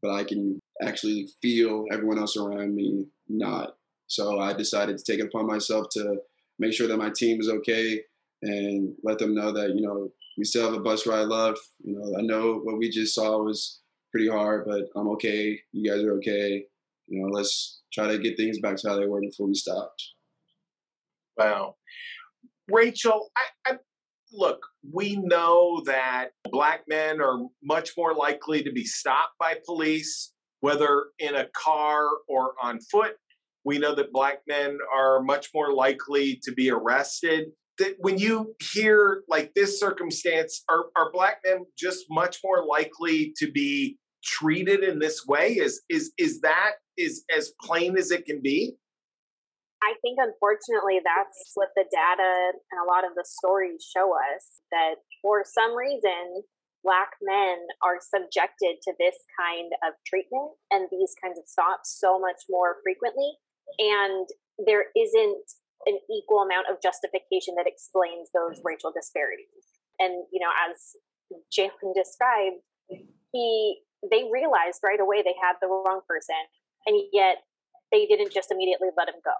but 0.00 0.12
I 0.12 0.24
can 0.24 0.58
actually 0.82 1.28
feel 1.42 1.84
everyone 1.92 2.18
else 2.18 2.36
around 2.36 2.74
me 2.74 3.06
not. 3.28 3.74
So 4.06 4.40
I 4.40 4.54
decided 4.54 4.96
to 4.96 5.04
take 5.04 5.20
it 5.20 5.26
upon 5.26 5.46
myself 5.46 5.88
to 5.92 6.18
make 6.58 6.72
sure 6.72 6.88
that 6.88 6.96
my 6.98 7.10
team 7.14 7.40
is 7.40 7.48
okay 7.48 8.02
and 8.42 8.94
let 9.02 9.18
them 9.18 9.34
know 9.34 9.52
that, 9.52 9.70
you 9.74 9.82
know, 9.82 10.10
we 10.36 10.44
still 10.44 10.64
have 10.64 10.78
a 10.78 10.82
bus 10.82 11.06
ride 11.06 11.28
left. 11.28 11.60
You 11.82 11.98
know, 11.98 12.18
I 12.18 12.22
know 12.22 12.60
what 12.62 12.78
we 12.78 12.90
just 12.90 13.14
saw 13.14 13.42
was 13.42 13.80
pretty 14.12 14.28
hard, 14.28 14.64
but 14.66 14.84
I'm 14.94 15.08
okay. 15.10 15.58
You 15.72 15.90
guys 15.90 16.02
are 16.04 16.14
okay. 16.14 16.64
You 17.08 17.22
know, 17.22 17.28
let's 17.28 17.80
try 17.92 18.06
to 18.06 18.18
get 18.18 18.36
things 18.36 18.58
back 18.60 18.76
to 18.76 18.88
how 18.88 18.96
they 18.96 19.06
were 19.06 19.20
before 19.20 19.48
we 19.48 19.54
stopped. 19.54 20.02
Wow. 21.36 21.76
Rachel, 22.70 23.30
I, 23.36 23.72
I 23.72 23.76
look, 24.32 24.60
we 24.92 25.16
know 25.16 25.82
that 25.86 26.28
black 26.50 26.82
men 26.88 27.20
are 27.20 27.38
much 27.62 27.92
more 27.96 28.14
likely 28.14 28.62
to 28.62 28.72
be 28.72 28.84
stopped 28.84 29.38
by 29.40 29.56
police, 29.64 30.32
whether 30.60 31.06
in 31.18 31.34
a 31.34 31.46
car 31.56 32.06
or 32.28 32.52
on 32.62 32.80
foot. 32.80 33.16
We 33.68 33.76
know 33.76 33.94
that 33.96 34.14
black 34.14 34.38
men 34.48 34.78
are 34.96 35.22
much 35.22 35.50
more 35.54 35.74
likely 35.74 36.40
to 36.42 36.52
be 36.52 36.70
arrested. 36.70 37.48
That 37.76 37.96
when 37.98 38.16
you 38.16 38.56
hear 38.62 39.24
like 39.28 39.52
this 39.52 39.78
circumstance, 39.78 40.64
are, 40.70 40.86
are 40.96 41.12
black 41.12 41.40
men 41.44 41.66
just 41.76 42.06
much 42.08 42.38
more 42.42 42.64
likely 42.64 43.34
to 43.36 43.52
be 43.52 43.98
treated 44.24 44.82
in 44.82 45.00
this 45.00 45.26
way? 45.26 45.48
Is 45.52 45.82
is 45.90 46.12
is 46.16 46.40
that 46.40 46.80
is 46.96 47.26
as 47.28 47.52
plain 47.60 47.98
as 47.98 48.10
it 48.10 48.24
can 48.24 48.40
be? 48.40 48.78
I 49.82 49.92
think 50.00 50.16
unfortunately 50.18 51.00
that's 51.04 51.52
what 51.52 51.68
the 51.76 51.84
data 51.92 52.52
and 52.72 52.80
a 52.80 52.88
lot 52.88 53.04
of 53.04 53.14
the 53.16 53.26
stories 53.28 53.84
show 53.84 54.16
us 54.32 54.62
that 54.72 54.94
for 55.20 55.44
some 55.44 55.76
reason 55.76 56.42
black 56.82 57.10
men 57.20 57.58
are 57.84 58.00
subjected 58.00 58.80
to 58.80 58.94
this 58.98 59.16
kind 59.36 59.72
of 59.84 59.92
treatment 60.06 60.56
and 60.70 60.88
these 60.90 61.12
kinds 61.22 61.38
of 61.38 61.44
stops 61.46 62.00
so 62.00 62.18
much 62.18 62.48
more 62.48 62.76
frequently 62.82 63.36
and 63.78 64.28
there 64.58 64.86
isn't 64.96 65.44
an 65.86 65.98
equal 66.10 66.42
amount 66.42 66.66
of 66.70 66.82
justification 66.82 67.54
that 67.56 67.66
explains 67.66 68.28
those 68.34 68.60
racial 68.64 68.92
disparities 68.92 69.78
and 69.98 70.24
you 70.32 70.40
know 70.40 70.50
as 70.68 70.96
jalen 71.52 71.94
described 71.94 72.60
he 73.32 73.80
they 74.10 74.28
realized 74.32 74.80
right 74.82 75.00
away 75.00 75.22
they 75.22 75.36
had 75.42 75.54
the 75.60 75.68
wrong 75.68 76.00
person 76.08 76.38
and 76.86 76.96
yet 77.12 77.44
they 77.90 78.06
didn't 78.06 78.32
just 78.32 78.50
immediately 78.50 78.88
let 78.96 79.08
him 79.08 79.20
go 79.24 79.36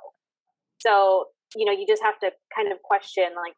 so, 0.79 1.27
you 1.57 1.65
know, 1.65 1.73
you 1.73 1.87
just 1.87 2.03
have 2.03 2.19
to 2.21 2.31
kind 2.55 2.73
of 2.73 2.83
question 2.83 3.35
like, 3.37 3.55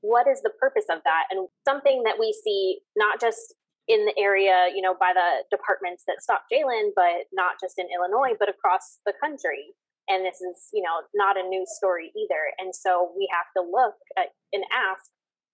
what 0.00 0.26
is 0.26 0.42
the 0.42 0.50
purpose 0.60 0.86
of 0.90 1.00
that? 1.04 1.24
And 1.30 1.48
something 1.66 2.02
that 2.04 2.16
we 2.18 2.34
see 2.44 2.80
not 2.96 3.20
just 3.20 3.54
in 3.86 4.06
the 4.06 4.16
area, 4.18 4.72
you 4.74 4.80
know, 4.80 4.94
by 4.98 5.12
the 5.12 5.44
departments 5.54 6.04
that 6.06 6.22
stopped 6.22 6.48
Jalen, 6.52 6.96
but 6.96 7.28
not 7.32 7.60
just 7.60 7.78
in 7.78 7.86
Illinois, 7.92 8.36
but 8.38 8.48
across 8.48 9.00
the 9.04 9.12
country. 9.20 9.76
And 10.08 10.24
this 10.24 10.40
is, 10.40 10.68
you 10.72 10.82
know, 10.82 11.02
not 11.14 11.36
a 11.36 11.48
new 11.48 11.64
story 11.66 12.12
either. 12.16 12.52
And 12.58 12.74
so 12.74 13.12
we 13.16 13.28
have 13.32 13.46
to 13.56 13.62
look 13.68 13.94
at, 14.18 14.28
and 14.52 14.64
ask, 14.72 15.10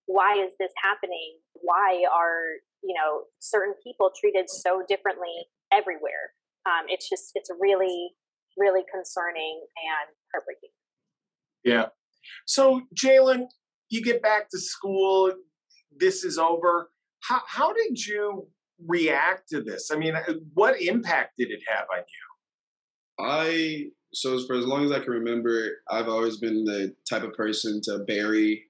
why 0.07 0.35
is 0.35 0.52
this 0.59 0.73
happening? 0.83 1.38
Why 1.54 2.04
are, 2.12 2.59
you 2.83 2.95
know, 2.95 3.25
certain 3.38 3.75
people 3.85 4.11
treated 4.19 4.50
so 4.50 4.83
differently 4.88 5.47
everywhere? 5.73 6.35
Um, 6.66 6.87
it's 6.88 7.09
just, 7.09 7.30
it's 7.35 7.50
really, 7.61 8.11
really 8.59 8.83
concerning 8.92 9.62
and 9.76 10.16
heartbreaking. 10.33 10.71
Yeah. 11.64 11.87
So, 12.47 12.83
Jalen, 12.95 13.47
you 13.88 14.02
get 14.02 14.23
back 14.23 14.49
to 14.50 14.59
school. 14.59 15.33
This 15.97 16.25
is 16.25 16.38
over. 16.38 16.90
How 17.23 17.42
how 17.47 17.73
did 17.73 18.04
you 18.07 18.49
react 18.87 19.49
to 19.50 19.62
this? 19.62 19.90
I 19.92 19.97
mean, 19.97 20.14
uh, 20.16 20.35
what 20.54 20.80
impact 20.80 21.33
did 21.38 21.50
it 21.50 21.61
have 21.69 21.87
on 21.92 21.99
you? 21.99 23.25
I 23.25 23.87
so 24.12 24.45
for 24.47 24.57
as 24.57 24.67
long 24.67 24.85
as 24.85 24.93
I 24.93 25.00
can 25.00 25.12
remember, 25.12 25.79
I've 25.88 26.09
always 26.09 26.37
been 26.38 26.64
the 26.64 26.95
type 27.09 27.23
of 27.23 27.35
person 27.35 27.81
to 27.83 28.00
bury 28.00 28.64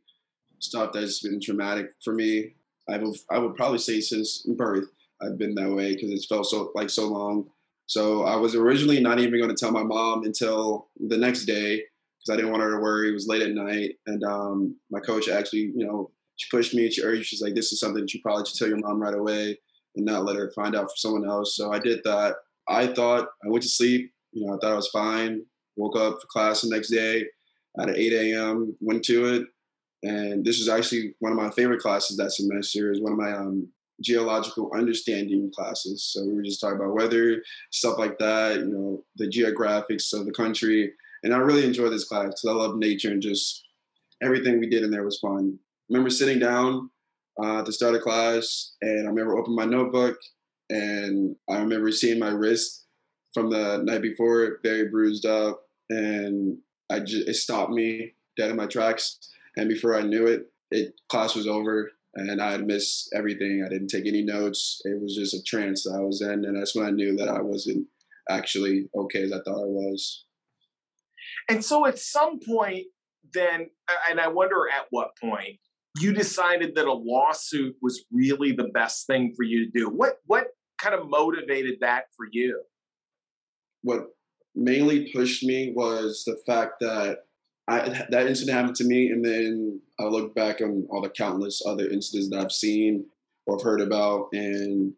stuff 0.58 0.92
that's 0.92 1.20
been 1.20 1.40
traumatic 1.40 1.92
for 2.04 2.12
me. 2.12 2.54
I 2.88 2.98
would 2.98 3.16
I 3.30 3.38
would 3.38 3.54
probably 3.54 3.78
say 3.78 4.00
since 4.00 4.42
birth 4.42 4.88
I've 5.22 5.38
been 5.38 5.54
that 5.54 5.70
way 5.70 5.94
because 5.94 6.10
it's 6.10 6.26
felt 6.26 6.46
so 6.46 6.72
like 6.74 6.90
so 6.90 7.08
long. 7.08 7.46
So 7.86 8.24
I 8.24 8.36
was 8.36 8.54
originally 8.54 9.00
not 9.00 9.18
even 9.18 9.38
going 9.38 9.54
to 9.54 9.56
tell 9.56 9.72
my 9.72 9.82
mom 9.82 10.24
until 10.24 10.88
the 11.08 11.16
next 11.16 11.44
day 11.44 11.76
because 11.76 12.32
I 12.32 12.36
didn't 12.36 12.52
want 12.52 12.62
her 12.62 12.70
to 12.70 12.82
worry. 12.82 13.10
It 13.10 13.14
was 13.14 13.26
late 13.26 13.42
at 13.42 13.50
night, 13.50 13.96
and 14.06 14.22
um, 14.22 14.76
my 14.90 15.00
coach 15.00 15.28
actually, 15.28 15.72
you 15.74 15.86
know, 15.86 16.10
she 16.36 16.48
pushed 16.50 16.74
me. 16.74 16.90
She 16.90 17.02
urged. 17.02 17.26
She's 17.26 17.42
like, 17.42 17.54
"This 17.54 17.72
is 17.72 17.80
something 17.80 18.02
that 18.02 18.14
you 18.14 18.20
probably 18.22 18.46
should 18.46 18.58
tell 18.58 18.68
your 18.68 18.78
mom 18.78 19.02
right 19.02 19.14
away, 19.14 19.58
and 19.96 20.04
not 20.04 20.24
let 20.24 20.36
her 20.36 20.50
find 20.52 20.76
out 20.76 20.84
from 20.84 20.96
someone 20.96 21.28
else." 21.28 21.56
So 21.56 21.72
I 21.72 21.78
did 21.78 22.00
that. 22.04 22.36
I 22.68 22.86
thought 22.86 23.28
I 23.44 23.48
went 23.48 23.62
to 23.62 23.68
sleep. 23.68 24.12
You 24.32 24.46
know, 24.46 24.54
I 24.54 24.58
thought 24.58 24.72
I 24.72 24.76
was 24.76 24.88
fine. 24.88 25.44
Woke 25.76 25.96
up 25.96 26.20
for 26.20 26.26
class 26.28 26.62
the 26.62 26.70
next 26.70 26.90
day 26.90 27.24
at 27.78 27.90
8 27.90 28.12
a.m. 28.12 28.76
Went 28.80 29.04
to 29.04 29.26
it, 29.34 29.46
and 30.02 30.44
this 30.44 30.58
was 30.58 30.68
actually 30.68 31.14
one 31.20 31.32
of 31.32 31.38
my 31.38 31.50
favorite 31.50 31.80
classes 31.80 32.16
that 32.16 32.32
semester. 32.32 32.92
Is 32.92 33.00
one 33.00 33.12
of 33.12 33.18
my 33.18 33.32
um, 33.32 33.68
geological 34.02 34.70
understanding 34.74 35.52
classes. 35.54 36.04
So 36.04 36.24
we 36.24 36.34
were 36.34 36.42
just 36.42 36.60
talking 36.60 36.76
about 36.76 36.94
weather, 36.94 37.42
stuff 37.70 37.98
like 37.98 38.18
that. 38.18 38.60
You 38.60 38.66
know, 38.66 39.04
the 39.16 39.26
geographics 39.26 40.12
of 40.12 40.26
the 40.26 40.32
country 40.32 40.92
and 41.22 41.34
I 41.34 41.38
really 41.38 41.64
enjoyed 41.64 41.92
this 41.92 42.04
class 42.04 42.26
because 42.26 42.46
I 42.48 42.52
love 42.52 42.76
nature 42.76 43.10
and 43.10 43.22
just 43.22 43.64
everything 44.22 44.58
we 44.58 44.68
did 44.68 44.82
in 44.82 44.90
there 44.90 45.04
was 45.04 45.18
fun. 45.18 45.58
I 45.58 45.84
remember 45.90 46.10
sitting 46.10 46.38
down 46.38 46.90
uh, 47.42 47.62
to 47.62 47.72
start 47.72 47.94
a 47.94 47.98
class, 47.98 48.74
and 48.80 49.06
I 49.06 49.10
remember 49.10 49.36
opening 49.36 49.56
my 49.56 49.64
notebook, 49.64 50.16
and 50.68 51.36
I 51.48 51.58
remember 51.58 51.90
seeing 51.92 52.18
my 52.18 52.30
wrist 52.30 52.86
from 53.32 53.50
the 53.50 53.78
night 53.84 54.02
before, 54.02 54.58
very 54.62 54.88
bruised 54.88 55.26
up, 55.26 55.62
and 55.88 56.58
I 56.90 57.00
just, 57.00 57.28
it 57.28 57.34
stopped 57.34 57.70
me 57.70 58.14
dead 58.36 58.50
in 58.50 58.56
my 58.56 58.66
tracks. 58.66 59.18
And 59.56 59.68
before 59.68 59.96
I 59.96 60.02
knew 60.02 60.26
it, 60.26 60.52
it 60.70 60.94
class 61.08 61.34
was 61.34 61.46
over, 61.46 61.90
and 62.14 62.40
I 62.40 62.52
had 62.52 62.66
missed 62.66 63.10
everything. 63.14 63.64
I 63.64 63.68
didn't 63.68 63.88
take 63.88 64.06
any 64.06 64.22
notes. 64.22 64.80
It 64.84 65.00
was 65.00 65.16
just 65.16 65.34
a 65.34 65.42
trance 65.42 65.84
that 65.84 65.96
I 65.96 66.00
was 66.00 66.22
in, 66.22 66.44
and 66.44 66.56
that's 66.56 66.74
when 66.74 66.86
I 66.86 66.90
knew 66.90 67.16
that 67.16 67.28
I 67.28 67.40
wasn't 67.40 67.86
actually 68.28 68.88
okay 68.96 69.22
as 69.22 69.32
I 69.32 69.38
thought 69.38 69.62
I 69.62 69.66
was. 69.66 70.24
And 71.48 71.64
so 71.64 71.86
at 71.86 71.98
some 71.98 72.38
point, 72.40 72.86
then, 73.32 73.70
and 74.08 74.20
I 74.20 74.28
wonder 74.28 74.68
at 74.68 74.86
what 74.90 75.16
point, 75.20 75.58
you 76.00 76.12
decided 76.12 76.74
that 76.76 76.86
a 76.86 76.92
lawsuit 76.92 77.74
was 77.82 78.04
really 78.12 78.52
the 78.52 78.68
best 78.72 79.06
thing 79.06 79.34
for 79.36 79.42
you 79.42 79.64
to 79.64 79.70
do. 79.74 79.88
What 79.88 80.18
what 80.26 80.48
kind 80.78 80.94
of 80.94 81.08
motivated 81.08 81.78
that 81.80 82.04
for 82.16 82.26
you? 82.30 82.62
What 83.82 84.14
mainly 84.54 85.10
pushed 85.12 85.44
me 85.44 85.72
was 85.74 86.24
the 86.24 86.36
fact 86.46 86.74
that 86.80 87.24
I, 87.68 88.04
that 88.10 88.26
incident 88.26 88.56
happened 88.56 88.76
to 88.76 88.84
me, 88.84 89.10
and 89.10 89.24
then 89.24 89.80
I 89.98 90.04
look 90.04 90.34
back 90.34 90.60
on 90.60 90.86
all 90.90 91.02
the 91.02 91.08
countless 91.08 91.62
other 91.64 91.88
incidents 91.88 92.30
that 92.30 92.40
I've 92.40 92.52
seen 92.52 93.06
or 93.46 93.56
have 93.56 93.64
heard 93.64 93.80
about, 93.80 94.28
and 94.32 94.92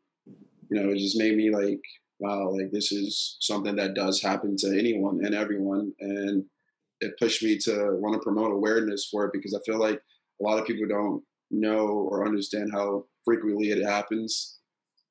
you 0.71 0.81
know, 0.81 0.91
it 0.91 0.99
just 0.99 1.19
made 1.19 1.37
me 1.37 1.51
like 1.55 1.81
wow, 2.23 2.51
like 2.51 2.71
this 2.71 2.93
is 2.93 3.37
something 3.41 3.75
that 3.77 3.95
does 3.95 4.23
happen 4.23 4.57
to 4.57 4.79
anyone 4.79 5.25
and 5.25 5.35
everyone. 5.35 5.93
And 6.01 6.45
it 7.01 7.19
pushed 7.19 7.43
me 7.43 7.59
to 7.65 7.97
want 7.99 8.15
to 8.15 8.21
promote 8.21 8.53
awareness 8.53 9.09
for 9.11 9.25
it 9.25 9.33
because 9.33 9.55
I 9.55 9.59
feel 9.67 9.79
like 9.79 10.01
a 10.41 10.45
lot 10.45 10.61
of 10.61 10.65
people 10.65 10.87
don't 10.87 11.23
know 11.51 11.89
or 11.89 12.25
understand 12.25 12.71
how 12.73 13.07
frequently 13.25 13.71
it 13.71 13.85
happens 13.85 14.59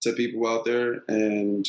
to 0.03 0.13
people 0.13 0.47
out 0.47 0.63
there. 0.63 1.03
And 1.10 1.67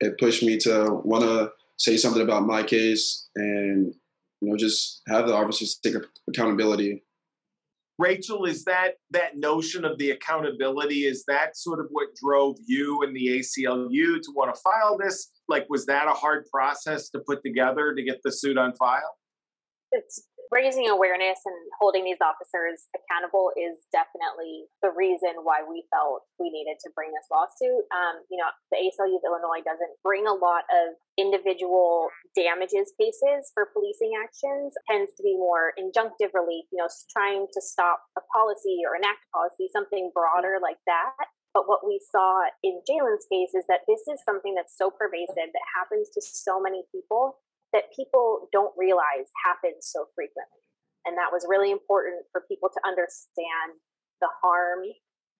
it 0.00 0.18
pushed 0.18 0.42
me 0.42 0.58
to 0.58 1.00
want 1.04 1.24
to 1.24 1.52
say 1.76 1.96
something 1.96 2.22
about 2.22 2.46
my 2.46 2.62
case 2.62 3.28
and, 3.36 3.94
you 4.40 4.48
know, 4.48 4.56
just 4.56 5.02
have 5.08 5.26
the 5.26 5.34
officers 5.34 5.78
take 5.82 5.94
accountability 6.28 7.02
Rachel, 7.98 8.44
is 8.44 8.64
that 8.64 8.94
that 9.10 9.36
notion 9.36 9.84
of 9.84 9.98
the 9.98 10.12
accountability? 10.12 11.04
Is 11.04 11.24
that 11.26 11.56
sort 11.56 11.80
of 11.80 11.86
what 11.90 12.14
drove 12.14 12.56
you 12.64 13.02
and 13.02 13.14
the 13.14 13.26
ACLU 13.26 14.22
to 14.22 14.32
want 14.34 14.54
to 14.54 14.60
file 14.60 14.96
this? 14.96 15.32
Like, 15.48 15.66
was 15.68 15.84
that 15.86 16.06
a 16.06 16.12
hard 16.12 16.46
process 16.52 17.08
to 17.10 17.18
put 17.18 17.42
together 17.42 17.94
to 17.94 18.02
get 18.02 18.20
the 18.22 18.30
suit 18.30 18.56
on 18.56 18.72
file? 18.74 19.16
It's 19.90 20.28
raising 20.50 20.88
awareness 20.88 21.44
and 21.44 21.56
holding 21.80 22.04
these 22.04 22.20
officers 22.24 22.88
accountable 22.96 23.52
is 23.56 23.84
definitely 23.92 24.68
the 24.80 24.92
reason 24.92 25.44
why 25.44 25.60
we 25.64 25.84
felt 25.92 26.24
we 26.40 26.48
needed 26.48 26.80
to 26.84 26.92
bring 26.96 27.12
this 27.12 27.28
lawsuit. 27.28 27.84
Um, 27.92 28.24
you 28.32 28.40
know, 28.40 28.48
the 28.72 28.80
ACLU 28.80 29.20
of 29.20 29.24
Illinois 29.24 29.64
doesn't 29.64 29.94
bring 30.00 30.24
a 30.24 30.36
lot 30.36 30.64
of 30.72 30.96
individual 31.20 32.08
damages 32.32 32.94
cases 32.96 33.52
for 33.52 33.68
policing 33.74 34.16
actions. 34.16 34.72
It 34.72 34.84
tends 34.88 35.12
to 35.18 35.22
be 35.22 35.36
more 35.36 35.76
injunctive 35.76 36.32
relief, 36.32 36.64
you 36.72 36.80
know, 36.80 36.88
trying 37.12 37.46
to 37.52 37.60
stop 37.60 38.00
a 38.16 38.22
policy 38.32 38.84
or 38.86 38.96
enact 38.96 39.24
a 39.28 39.30
policy, 39.36 39.68
something 39.68 40.10
broader 40.14 40.62
like 40.62 40.80
that. 40.86 41.28
But 41.54 41.66
what 41.66 41.82
we 41.82 41.98
saw 41.98 42.46
in 42.62 42.80
Jalen's 42.86 43.26
case 43.26 43.50
is 43.56 43.64
that 43.68 43.82
this 43.88 44.06
is 44.06 44.22
something 44.24 44.54
that's 44.54 44.76
so 44.76 44.92
pervasive 44.92 45.50
that 45.50 45.66
happens 45.74 46.08
to 46.14 46.20
so 46.22 46.60
many 46.60 46.84
people 46.94 47.40
that 47.72 47.92
people 47.94 48.48
don't 48.52 48.72
realize 48.76 49.28
happens 49.44 49.88
so 49.88 50.08
frequently. 50.14 50.62
And 51.06 51.16
that 51.16 51.32
was 51.32 51.46
really 51.48 51.70
important 51.70 52.24
for 52.32 52.44
people 52.48 52.68
to 52.68 52.80
understand 52.84 53.80
the 54.20 54.28
harm 54.42 54.84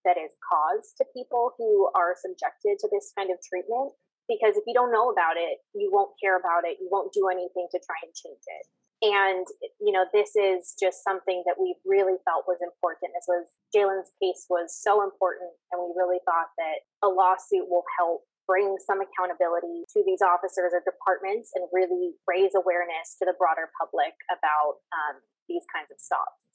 that 0.05 0.17
is 0.17 0.33
caused 0.41 0.97
to 0.99 1.05
people 1.13 1.53
who 1.59 1.91
are 1.93 2.17
subjected 2.17 2.79
to 2.81 2.89
this 2.89 3.13
kind 3.17 3.29
of 3.29 3.37
treatment. 3.43 3.93
Because 4.29 4.57
if 4.61 4.65
you 4.69 4.77
don't 4.77 4.93
know 4.93 5.09
about 5.09 5.41
it, 5.41 5.65
you 5.73 5.89
won't 5.93 6.13
care 6.21 6.37
about 6.37 6.69
it, 6.69 6.77
you 6.81 6.89
won't 6.93 7.13
do 7.17 7.33
anything 7.33 7.69
to 7.73 7.81
try 7.81 7.97
and 8.05 8.13
change 8.13 8.45
it. 8.45 8.65
And, 8.99 9.47
you 9.81 9.95
know, 9.95 10.05
this 10.11 10.35
is 10.35 10.75
just 10.75 11.07
something 11.07 11.47
that 11.47 11.55
we 11.55 11.77
really 11.87 12.19
felt 12.27 12.51
was 12.51 12.59
important. 12.61 13.15
This 13.15 13.31
was 13.31 13.47
Jalen's 13.71 14.11
case 14.19 14.45
was 14.51 14.75
so 14.75 15.07
important, 15.07 15.55
and 15.71 15.79
we 15.79 15.95
really 15.95 16.19
thought 16.27 16.51
that 16.59 16.83
a 17.07 17.09
lawsuit 17.09 17.71
will 17.71 17.87
help 17.95 18.27
bring 18.49 18.75
some 18.81 18.99
accountability 19.05 19.85
to 19.93 20.03
these 20.09 20.25
officers 20.25 20.73
or 20.73 20.81
departments 20.83 21.53
and 21.55 21.69
really 21.71 22.17
raise 22.27 22.57
awareness 22.57 23.15
to 23.21 23.29
the 23.29 23.37
broader 23.39 23.69
public 23.79 24.17
about 24.33 24.81
um, 24.97 25.21
these 25.49 25.63
kinds 25.69 25.93
of 25.93 26.01
stops. 26.01 26.49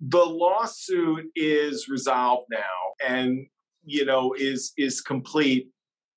the 0.00 0.24
lawsuit 0.24 1.26
is 1.36 1.88
resolved 1.88 2.46
now 2.50 3.06
and 3.06 3.46
you 3.84 4.04
know 4.04 4.32
is 4.38 4.72
is 4.76 5.00
complete. 5.00 5.68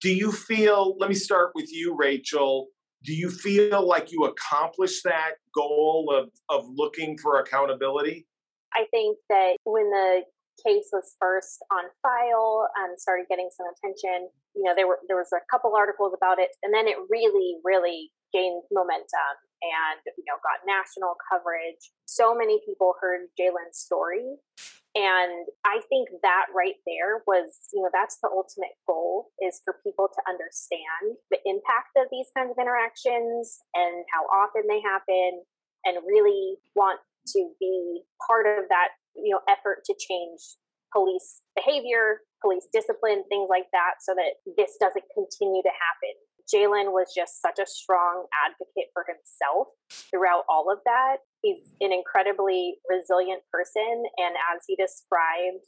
Do 0.01 0.13
you 0.13 0.31
feel 0.31 0.95
let 0.99 1.09
me 1.09 1.15
start 1.15 1.51
with 1.55 1.71
you 1.71 1.95
rachel. 1.97 2.67
Do 3.03 3.13
you 3.13 3.29
feel 3.29 3.87
like 3.87 4.11
you 4.11 4.25
accomplished 4.25 5.03
that 5.03 5.33
goal 5.53 6.11
of 6.17 6.29
of 6.49 6.65
looking 6.69 7.17
for 7.17 7.39
accountability? 7.39 8.27
I 8.73 8.85
think 8.91 9.17
that 9.29 9.57
when 9.63 9.89
the 9.89 10.21
case 10.61 10.89
was 10.91 11.15
first 11.19 11.63
on 11.71 11.85
file 12.01 12.67
and 12.77 12.99
started 12.99 13.25
getting 13.29 13.49
some 13.51 13.67
attention. 13.71 14.29
You 14.55 14.63
know 14.63 14.73
there 14.75 14.87
were 14.87 14.99
there 15.07 15.17
was 15.17 15.31
a 15.33 15.43
couple 15.51 15.75
articles 15.75 16.13
about 16.15 16.39
it 16.39 16.51
and 16.63 16.73
then 16.73 16.87
it 16.87 16.97
really 17.09 17.59
really 17.63 18.11
gained 18.33 18.63
momentum 18.71 19.35
and 19.63 19.99
you 20.17 20.25
know 20.27 20.39
got 20.43 20.63
national 20.67 21.15
coverage. 21.27 21.91
So 22.05 22.35
many 22.35 22.61
people 22.65 22.95
heard 23.01 23.27
jalen's 23.39 23.79
story 23.79 24.37
and 24.95 25.45
i 25.67 25.83
think 25.91 26.07
that 26.23 26.47
right 26.55 26.79
there 26.87 27.21
was 27.27 27.67
you 27.73 27.83
know 27.83 27.91
that's 27.91 28.17
the 28.23 28.31
ultimate 28.31 28.79
goal 28.87 29.27
is 29.43 29.59
for 29.63 29.75
people 29.83 30.07
to 30.07 30.21
understand 30.23 31.19
the 31.29 31.39
impact 31.45 31.91
of 31.99 32.07
these 32.09 32.31
kinds 32.35 32.49
of 32.49 32.57
interactions 32.57 33.59
and 33.75 34.07
how 34.09 34.23
often 34.31 34.63
they 34.67 34.79
happen 34.79 35.43
and 35.83 35.99
really 36.07 36.55
want 36.75 36.99
to 37.27 37.51
be 37.59 38.01
part 38.25 38.47
of 38.47 38.65
that 38.69 38.95
you 39.15 39.33
know 39.33 39.41
effort 39.49 39.83
to 39.85 39.93
change 39.97 40.59
police 40.93 41.41
behavior 41.55 42.21
police 42.41 42.67
discipline 42.71 43.23
things 43.29 43.47
like 43.49 43.67
that 43.71 43.99
so 43.99 44.13
that 44.13 44.39
this 44.57 44.77
doesn't 44.79 45.05
continue 45.15 45.61
to 45.63 45.73
happen 45.73 46.15
Jalen 46.45 46.93
was 46.93 47.09
just 47.09 47.41
such 47.41 47.57
a 47.57 47.65
strong 47.65 48.29
advocate 48.45 48.93
for 48.93 49.01
himself 49.09 49.73
throughout 50.13 50.45
all 50.47 50.69
of 50.71 50.77
that. 50.85 51.25
He's 51.41 51.73
an 51.81 51.91
incredibly 51.91 52.77
resilient 52.85 53.41
person. 53.51 54.05
And 54.17 54.37
as 54.53 54.61
he 54.67 54.75
described, 54.77 55.65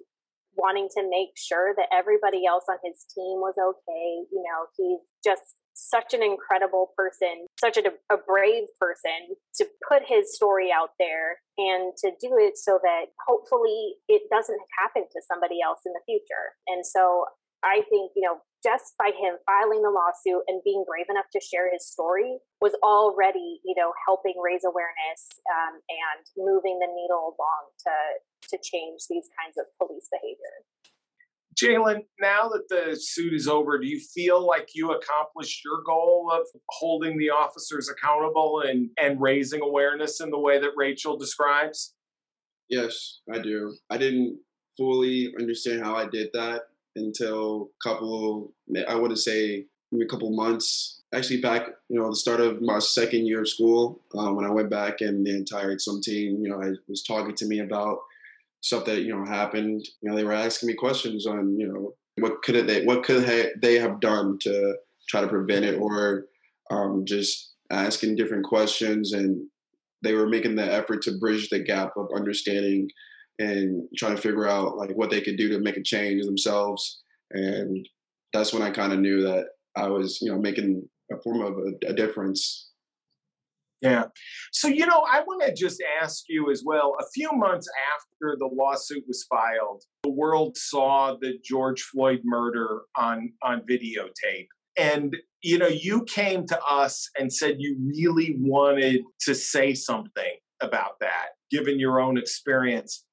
wanting 0.58 0.90
to 0.98 1.02
make 1.10 1.34
sure 1.38 1.74
that 1.78 1.90
everybody 1.94 2.46
else 2.46 2.66
on 2.70 2.78
his 2.84 3.06
team 3.14 3.42
was 3.42 3.58
okay, 3.58 4.26
you 4.30 4.42
know, 4.46 4.70
he's 4.78 5.02
just 5.24 5.58
such 5.74 6.14
an 6.14 6.22
incredible 6.22 6.94
person, 6.98 7.46
such 7.60 7.78
a, 7.78 7.90
a 8.14 8.18
brave 8.18 8.70
person 8.80 9.36
to 9.56 9.66
put 9.88 10.04
his 10.06 10.36
story 10.36 10.70
out 10.72 10.94
there 11.00 11.42
and 11.58 11.94
to 11.98 12.12
do 12.22 12.38
it 12.38 12.58
so 12.58 12.80
that 12.84 13.10
hopefully 13.26 13.98
it 14.08 14.24
doesn't 14.30 14.62
happen 14.78 15.04
to 15.10 15.20
somebody 15.26 15.58
else 15.62 15.82
in 15.86 15.94
the 15.94 16.06
future. 16.06 16.54
And 16.68 16.86
so 16.86 17.26
I 17.66 17.82
think, 17.90 18.14
you 18.16 18.22
know, 18.22 18.38
just 18.66 18.94
by 18.98 19.14
him 19.14 19.38
filing 19.46 19.82
the 19.82 19.94
lawsuit 19.94 20.46
and 20.50 20.62
being 20.66 20.86
brave 20.86 21.10
enough 21.10 21.30
to 21.34 21.42
share 21.42 21.72
his 21.72 21.86
story 21.86 22.38
was 22.62 22.74
already, 22.82 23.62
you 23.66 23.74
know, 23.78 23.94
helping 24.06 24.38
raise 24.42 24.66
awareness 24.66 25.30
um, 25.50 25.82
and 25.90 26.22
moving 26.38 26.78
the 26.82 26.90
needle 26.90 27.38
along 27.38 27.64
to 27.86 27.96
to 28.54 28.58
change 28.62 29.10
these 29.10 29.28
kinds 29.36 29.58
of 29.58 29.66
police 29.82 30.08
behavior. 30.08 30.64
Jalen, 31.62 32.06
now 32.20 32.50
that 32.50 32.70
the 32.70 32.96
suit 32.96 33.34
is 33.34 33.48
over, 33.48 33.80
do 33.80 33.88
you 33.88 34.00
feel 34.00 34.46
like 34.46 34.70
you 34.76 34.92
accomplished 34.92 35.64
your 35.66 35.82
goal 35.86 36.32
of 36.32 36.46
holding 36.70 37.18
the 37.18 37.32
officers 37.32 37.90
accountable 37.90 38.62
and, 38.66 38.90
and 39.00 39.20
raising 39.20 39.62
awareness 39.62 40.22
in 40.22 40.30
the 40.30 40.40
way 40.40 40.60
that 40.60 40.72
Rachel 40.76 41.18
describes? 41.18 41.96
Yes, 42.70 43.22
I 43.34 43.40
do. 43.40 43.76
I 43.90 43.98
didn't 43.98 44.40
fully 44.78 45.34
understand 45.40 45.84
how 45.84 45.96
I 45.96 46.08
did 46.08 46.30
that 46.34 46.64
until 46.96 47.72
a 47.82 47.90
couple, 47.90 48.54
I 48.88 48.96
wouldn't 48.96 49.20
say 49.20 49.66
maybe 49.92 50.06
a 50.06 50.08
couple 50.08 50.36
months. 50.36 51.02
Actually, 51.14 51.42
back, 51.42 51.68
you 51.90 52.00
know, 52.00 52.10
the 52.10 52.16
start 52.16 52.42
of 52.42 52.62
my 52.62 52.80
second 52.80 53.26
year 53.26 53.42
of 53.42 53.50
school, 53.50 54.02
um, 54.16 54.36
when 54.36 54.46
I 54.46 54.52
went 54.52 54.70
back 54.70 55.02
and 55.02 55.26
the 55.26 55.36
entire 55.36 55.80
some 55.80 56.02
team, 56.02 56.40
you 56.42 56.50
know, 56.50 56.62
I 56.62 56.74
was 56.88 57.02
talking 57.02 57.34
to 57.36 57.46
me 57.46 57.60
about 57.60 58.00
stuff 58.62 58.86
that 58.86 59.02
you 59.02 59.16
know 59.16 59.26
happened. 59.26 59.86
You 60.02 60.10
know, 60.10 60.16
they 60.16 60.24
were 60.24 60.34
asking 60.34 60.68
me 60.68 60.74
questions 60.74 61.26
on, 61.26 61.58
you 61.60 61.68
know, 61.68 61.94
what 62.18 62.42
could 62.44 62.68
they, 62.68 62.84
what 62.84 63.04
could 63.04 63.54
they 63.62 63.76
have 63.80 64.00
done 64.00 64.38
to 64.42 64.76
try 65.10 65.22
to 65.22 65.28
prevent 65.28 65.66
it, 65.66 65.80
or 65.80 66.26
um, 66.72 67.04
just 67.06 67.54
asking 67.72 68.16
different 68.16 68.46
questions, 68.46 69.14
and 69.14 69.48
they 70.04 70.14
were 70.14 70.28
making 70.28 70.56
the 70.56 70.74
effort 70.74 71.02
to 71.04 71.18
bridge 71.18 71.50
the 71.50 71.60
gap 71.60 71.92
of 71.98 72.08
understanding 72.16 72.88
and 73.40 73.88
trying 73.98 74.16
to 74.16 74.22
figure 74.22 74.48
out 74.48 74.78
like 74.78 74.92
what 74.96 75.10
they 75.10 75.22
could 75.22 75.38
do 75.38 75.50
to 75.50 75.60
make 75.60 75.78
a 75.78 75.84
change 75.84 76.26
themselves. 76.26 77.02
And 77.32 77.88
that's 78.34 78.54
when 78.54 78.64
I 78.64 78.72
kind 78.72 78.94
of 78.94 79.00
knew 79.00 79.22
that 79.24 79.46
I 79.76 79.88
was, 79.88 80.20
you 80.22 80.32
know, 80.32 80.40
making 80.40 80.88
a 81.12 81.22
form 81.22 81.42
of 81.42 81.54
a, 81.58 81.92
a 81.92 81.94
difference. 81.94 82.67
Yeah. 83.82 84.06
So, 84.52 84.68
you 84.68 84.88
know, 84.88 85.06
I 85.10 85.22
want 85.22 85.44
to 85.46 85.54
just 85.54 85.84
ask 86.02 86.24
you 86.28 86.50
as 86.50 86.64
well. 86.66 86.96
A 87.00 87.06
few 87.14 87.30
months 87.32 87.70
after 87.94 88.36
the 88.40 88.50
lawsuit 88.52 89.04
was 89.08 89.26
filed, 89.30 89.84
the 90.04 90.12
world 90.12 90.58
saw 90.58 91.16
the 91.20 91.38
George 91.44 91.82
Floyd 91.84 92.22
murder 92.24 92.82
on 92.96 93.34
on 93.44 93.62
videotape. 93.70 94.48
And 94.78 95.16
you 95.44 95.58
know, 95.58 95.68
you 95.68 96.04
came 96.06 96.48
to 96.48 96.60
us 96.64 97.10
and 97.18 97.32
said 97.32 97.58
you 97.60 97.78
really 97.80 98.36
wanted 98.40 99.02
to 99.22 99.36
say 99.36 99.74
something 99.76 100.38
about 100.60 101.00
that, 101.02 101.30
given 101.52 101.80
your 101.80 102.00
own 102.00 102.18
experience. 102.18 103.06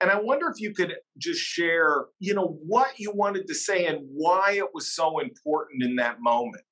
And 0.00 0.10
I 0.10 0.20
wonder 0.20 0.48
if 0.48 0.60
you 0.60 0.72
could 0.74 0.94
just 1.16 1.40
share, 1.40 2.06
you 2.20 2.34
know, 2.34 2.58
what 2.66 2.98
you 2.98 3.12
wanted 3.12 3.46
to 3.48 3.54
say 3.54 3.86
and 3.86 4.00
why 4.12 4.52
it 4.52 4.72
was 4.72 4.94
so 4.94 5.18
important 5.18 5.82
in 5.82 5.96
that 5.96 6.18
moment. 6.20 6.62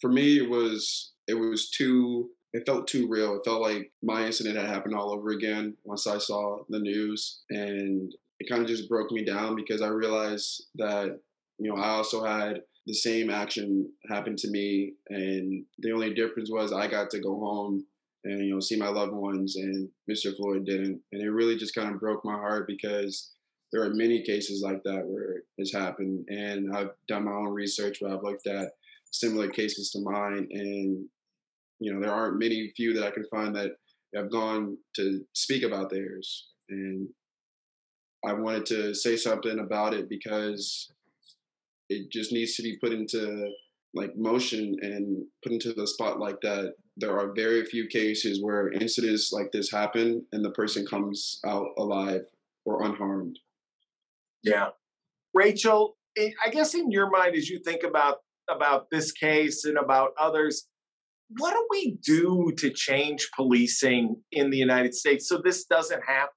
For 0.00 0.10
me, 0.10 0.38
it 0.38 0.48
was 0.48 1.12
it 1.26 1.34
was 1.34 1.70
too 1.70 2.30
it 2.56 2.64
felt 2.64 2.88
too 2.88 3.06
real. 3.06 3.36
It 3.36 3.44
felt 3.44 3.60
like 3.60 3.92
my 4.02 4.24
incident 4.24 4.56
had 4.56 4.66
happened 4.66 4.94
all 4.94 5.12
over 5.12 5.30
again 5.30 5.76
once 5.84 6.06
I 6.06 6.16
saw 6.16 6.60
the 6.70 6.78
news 6.78 7.42
and 7.50 8.12
it 8.40 8.48
kind 8.48 8.62
of 8.62 8.68
just 8.68 8.88
broke 8.88 9.12
me 9.12 9.24
down 9.24 9.56
because 9.56 9.82
I 9.82 9.88
realized 9.88 10.64
that, 10.76 11.20
you 11.58 11.70
know, 11.70 11.76
I 11.76 11.90
also 11.90 12.24
had 12.24 12.62
the 12.86 12.94
same 12.94 13.28
action 13.28 13.90
happen 14.08 14.36
to 14.36 14.50
me 14.50 14.94
and 15.10 15.64
the 15.80 15.92
only 15.92 16.14
difference 16.14 16.50
was 16.50 16.72
I 16.72 16.86
got 16.86 17.10
to 17.10 17.20
go 17.20 17.38
home 17.38 17.84
and 18.24 18.44
you 18.44 18.54
know 18.54 18.60
see 18.60 18.76
my 18.76 18.88
loved 18.88 19.12
ones 19.12 19.56
and 19.56 19.88
mr 20.10 20.36
floyd 20.36 20.64
didn't 20.64 21.00
and 21.12 21.22
it 21.22 21.30
really 21.30 21.56
just 21.56 21.74
kind 21.74 21.92
of 21.92 22.00
broke 22.00 22.24
my 22.24 22.32
heart 22.32 22.66
because 22.66 23.32
there 23.72 23.82
are 23.82 23.94
many 23.94 24.22
cases 24.22 24.62
like 24.62 24.82
that 24.84 25.06
where 25.06 25.42
it's 25.58 25.72
happened 25.72 26.24
and 26.28 26.74
i've 26.74 26.90
done 27.06 27.24
my 27.24 27.30
own 27.30 27.48
research 27.48 27.98
where 28.00 28.12
i've 28.12 28.24
looked 28.24 28.46
at 28.46 28.72
similar 29.12 29.48
cases 29.48 29.90
to 29.90 30.00
mine 30.00 30.48
and 30.50 31.06
you 31.78 31.92
know 31.92 32.00
there 32.00 32.14
aren't 32.14 32.38
many 32.38 32.72
few 32.76 32.92
that 32.94 33.06
i 33.06 33.10
can 33.10 33.24
find 33.30 33.54
that 33.54 33.72
have 34.14 34.30
gone 34.30 34.76
to 34.94 35.22
speak 35.34 35.62
about 35.62 35.90
theirs 35.90 36.48
and 36.70 37.08
i 38.26 38.32
wanted 38.32 38.64
to 38.64 38.94
say 38.94 39.16
something 39.16 39.58
about 39.58 39.92
it 39.92 40.08
because 40.08 40.90
it 41.88 42.10
just 42.10 42.32
needs 42.32 42.56
to 42.56 42.62
be 42.62 42.78
put 42.80 42.92
into 42.92 43.48
like 43.94 44.16
motion 44.16 44.76
and 44.82 45.24
put 45.42 45.52
into 45.52 45.72
the 45.72 45.86
spotlight 45.86 46.40
that 46.42 46.74
there 46.96 47.18
are 47.18 47.32
very 47.34 47.64
few 47.64 47.86
cases 47.86 48.42
where 48.42 48.70
incidents 48.72 49.32
like 49.32 49.52
this 49.52 49.70
happen 49.70 50.24
and 50.32 50.44
the 50.44 50.50
person 50.50 50.86
comes 50.86 51.40
out 51.46 51.68
alive 51.78 52.22
or 52.64 52.84
unharmed. 52.84 53.38
Yeah. 54.42 54.68
Rachel, 55.34 55.96
I 56.18 56.50
guess 56.50 56.74
in 56.74 56.90
your 56.90 57.10
mind 57.10 57.34
as 57.36 57.48
you 57.48 57.58
think 57.58 57.82
about 57.82 58.18
about 58.48 58.88
this 58.90 59.10
case 59.10 59.64
and 59.64 59.76
about 59.76 60.12
others, 60.20 60.68
what 61.30 61.52
do 61.52 61.66
we 61.70 61.98
do 62.02 62.52
to 62.58 62.70
change 62.70 63.28
policing 63.34 64.16
in 64.32 64.50
the 64.50 64.56
United 64.56 64.94
States 64.94 65.28
so 65.28 65.40
this 65.42 65.64
doesn't 65.64 66.02
happen? 66.06 66.30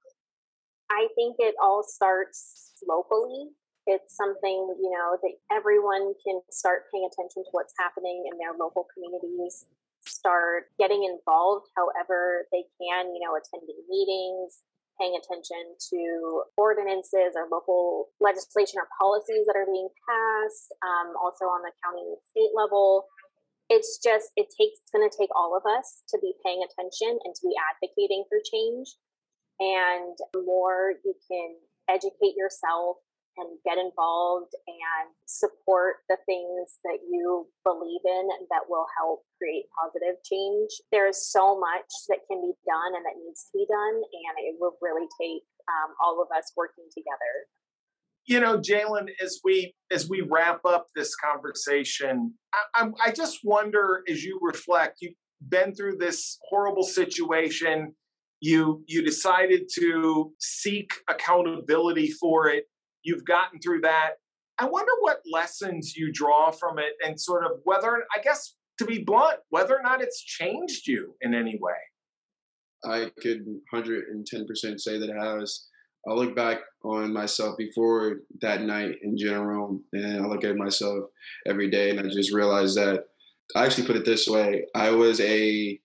I 0.90 1.06
think 1.14 1.36
it 1.38 1.54
all 1.62 1.84
starts 1.86 2.74
locally 2.86 3.50
it's 3.86 4.16
something 4.16 4.76
you 4.76 4.90
know 4.92 5.16
that 5.22 5.34
everyone 5.50 6.14
can 6.22 6.40
start 6.50 6.86
paying 6.92 7.08
attention 7.08 7.42
to 7.44 7.50
what's 7.52 7.74
happening 7.78 8.28
in 8.30 8.36
their 8.38 8.52
local 8.54 8.86
communities 8.92 9.66
start 10.06 10.70
getting 10.78 11.04
involved 11.04 11.66
however 11.76 12.46
they 12.52 12.64
can 12.78 13.10
you 13.12 13.20
know 13.20 13.34
attending 13.36 13.76
meetings 13.88 14.62
paying 15.00 15.16
attention 15.16 15.74
to 15.80 16.44
ordinances 16.60 17.32
or 17.32 17.48
local 17.48 18.12
legislation 18.20 18.76
or 18.76 18.86
policies 19.00 19.48
that 19.48 19.56
are 19.56 19.64
being 19.64 19.88
passed 20.04 20.68
um, 20.84 21.16
also 21.16 21.48
on 21.48 21.64
the 21.64 21.72
county 21.80 22.04
and 22.04 22.20
state 22.28 22.52
level 22.52 23.08
it's 23.70 24.02
just 24.02 24.34
it 24.36 24.50
takes 24.52 24.82
it's 24.82 24.92
going 24.92 25.08
to 25.08 25.16
take 25.16 25.30
all 25.34 25.56
of 25.56 25.62
us 25.64 26.02
to 26.10 26.18
be 26.20 26.34
paying 26.44 26.60
attention 26.66 27.16
and 27.24 27.32
to 27.34 27.42
be 27.46 27.54
advocating 27.70 28.26
for 28.28 28.42
change 28.42 28.98
and 29.60 30.18
more 30.44 30.98
you 31.04 31.14
can 31.30 31.54
educate 31.88 32.34
yourself 32.36 32.98
and 33.38 33.56
get 33.64 33.78
involved 33.78 34.52
and 34.66 35.06
support 35.24 36.02
the 36.10 36.18
things 36.26 36.82
that 36.82 36.98
you 37.06 37.46
believe 37.64 38.02
in 38.04 38.26
that 38.50 38.66
will 38.68 38.86
help 38.98 39.22
create 39.38 39.70
positive 39.78 40.18
change. 40.26 40.70
There's 40.90 41.30
so 41.30 41.54
much 41.56 41.88
that 42.10 42.26
can 42.26 42.42
be 42.42 42.52
done 42.66 42.92
and 42.98 43.04
that 43.06 43.16
needs 43.22 43.48
to 43.48 43.52
be 43.54 43.66
done, 43.70 43.96
and 44.02 44.34
it 44.44 44.58
will 44.58 44.76
really 44.82 45.06
take 45.16 45.46
um, 45.70 45.94
all 46.02 46.20
of 46.20 46.28
us 46.34 46.52
working 46.58 46.90
together. 46.90 47.48
You 48.30 48.38
know, 48.38 48.58
Jalen, 48.58 49.08
as 49.20 49.40
we 49.42 49.74
as 49.90 50.08
we 50.08 50.20
wrap 50.20 50.60
up 50.64 50.86
this 50.94 51.16
conversation, 51.16 52.32
I, 52.54 52.84
I, 52.84 52.90
I 53.06 53.10
just 53.10 53.40
wonder 53.42 54.04
as 54.08 54.22
you 54.22 54.38
reflect, 54.40 54.98
you've 55.00 55.14
been 55.48 55.74
through 55.74 55.96
this 55.96 56.38
horrible 56.48 56.84
situation 56.84 57.92
You 58.40 58.84
you 58.86 59.02
decided 59.04 59.62
to 59.80 60.32
seek 60.38 60.92
accountability 61.08 62.12
for 62.12 62.48
it. 62.48 62.66
You've 63.02 63.24
gotten 63.24 63.58
through 63.58 63.80
that. 63.80 64.10
I 64.60 64.66
wonder 64.66 64.92
what 65.00 65.22
lessons 65.28 65.96
you 65.96 66.12
draw 66.12 66.52
from 66.52 66.78
it 66.78 66.92
and 67.04 67.20
sort 67.20 67.44
of 67.44 67.52
whether 67.64 68.04
I 68.16 68.22
guess 68.22 68.54
to 68.78 68.84
be 68.84 69.02
blunt, 69.02 69.40
whether 69.48 69.76
or 69.76 69.82
not 69.82 70.02
it's 70.02 70.22
changed 70.22 70.86
you 70.86 71.16
in 71.20 71.34
any 71.34 71.58
way. 71.60 71.80
I 72.84 73.10
could 73.20 73.44
110% 73.74 74.80
say 74.80 74.98
that 74.98 75.10
it 75.10 75.20
has. 75.20 75.66
I 76.08 76.12
look 76.12 76.34
back 76.34 76.58
on 76.82 77.12
myself 77.12 77.56
before 77.58 78.20
that 78.40 78.62
night 78.62 78.96
in 79.02 79.16
general, 79.18 79.80
and 79.92 80.24
I 80.24 80.26
look 80.26 80.44
at 80.44 80.56
myself 80.56 81.04
every 81.46 81.70
day, 81.70 81.90
and 81.90 82.00
I 82.00 82.04
just 82.04 82.32
realized 82.32 82.76
that 82.76 83.04
I 83.54 83.66
actually 83.66 83.86
put 83.86 83.96
it 83.96 84.04
this 84.04 84.26
way 84.26 84.64
I 84.74 84.90
was 84.90 85.20
a 85.20 85.80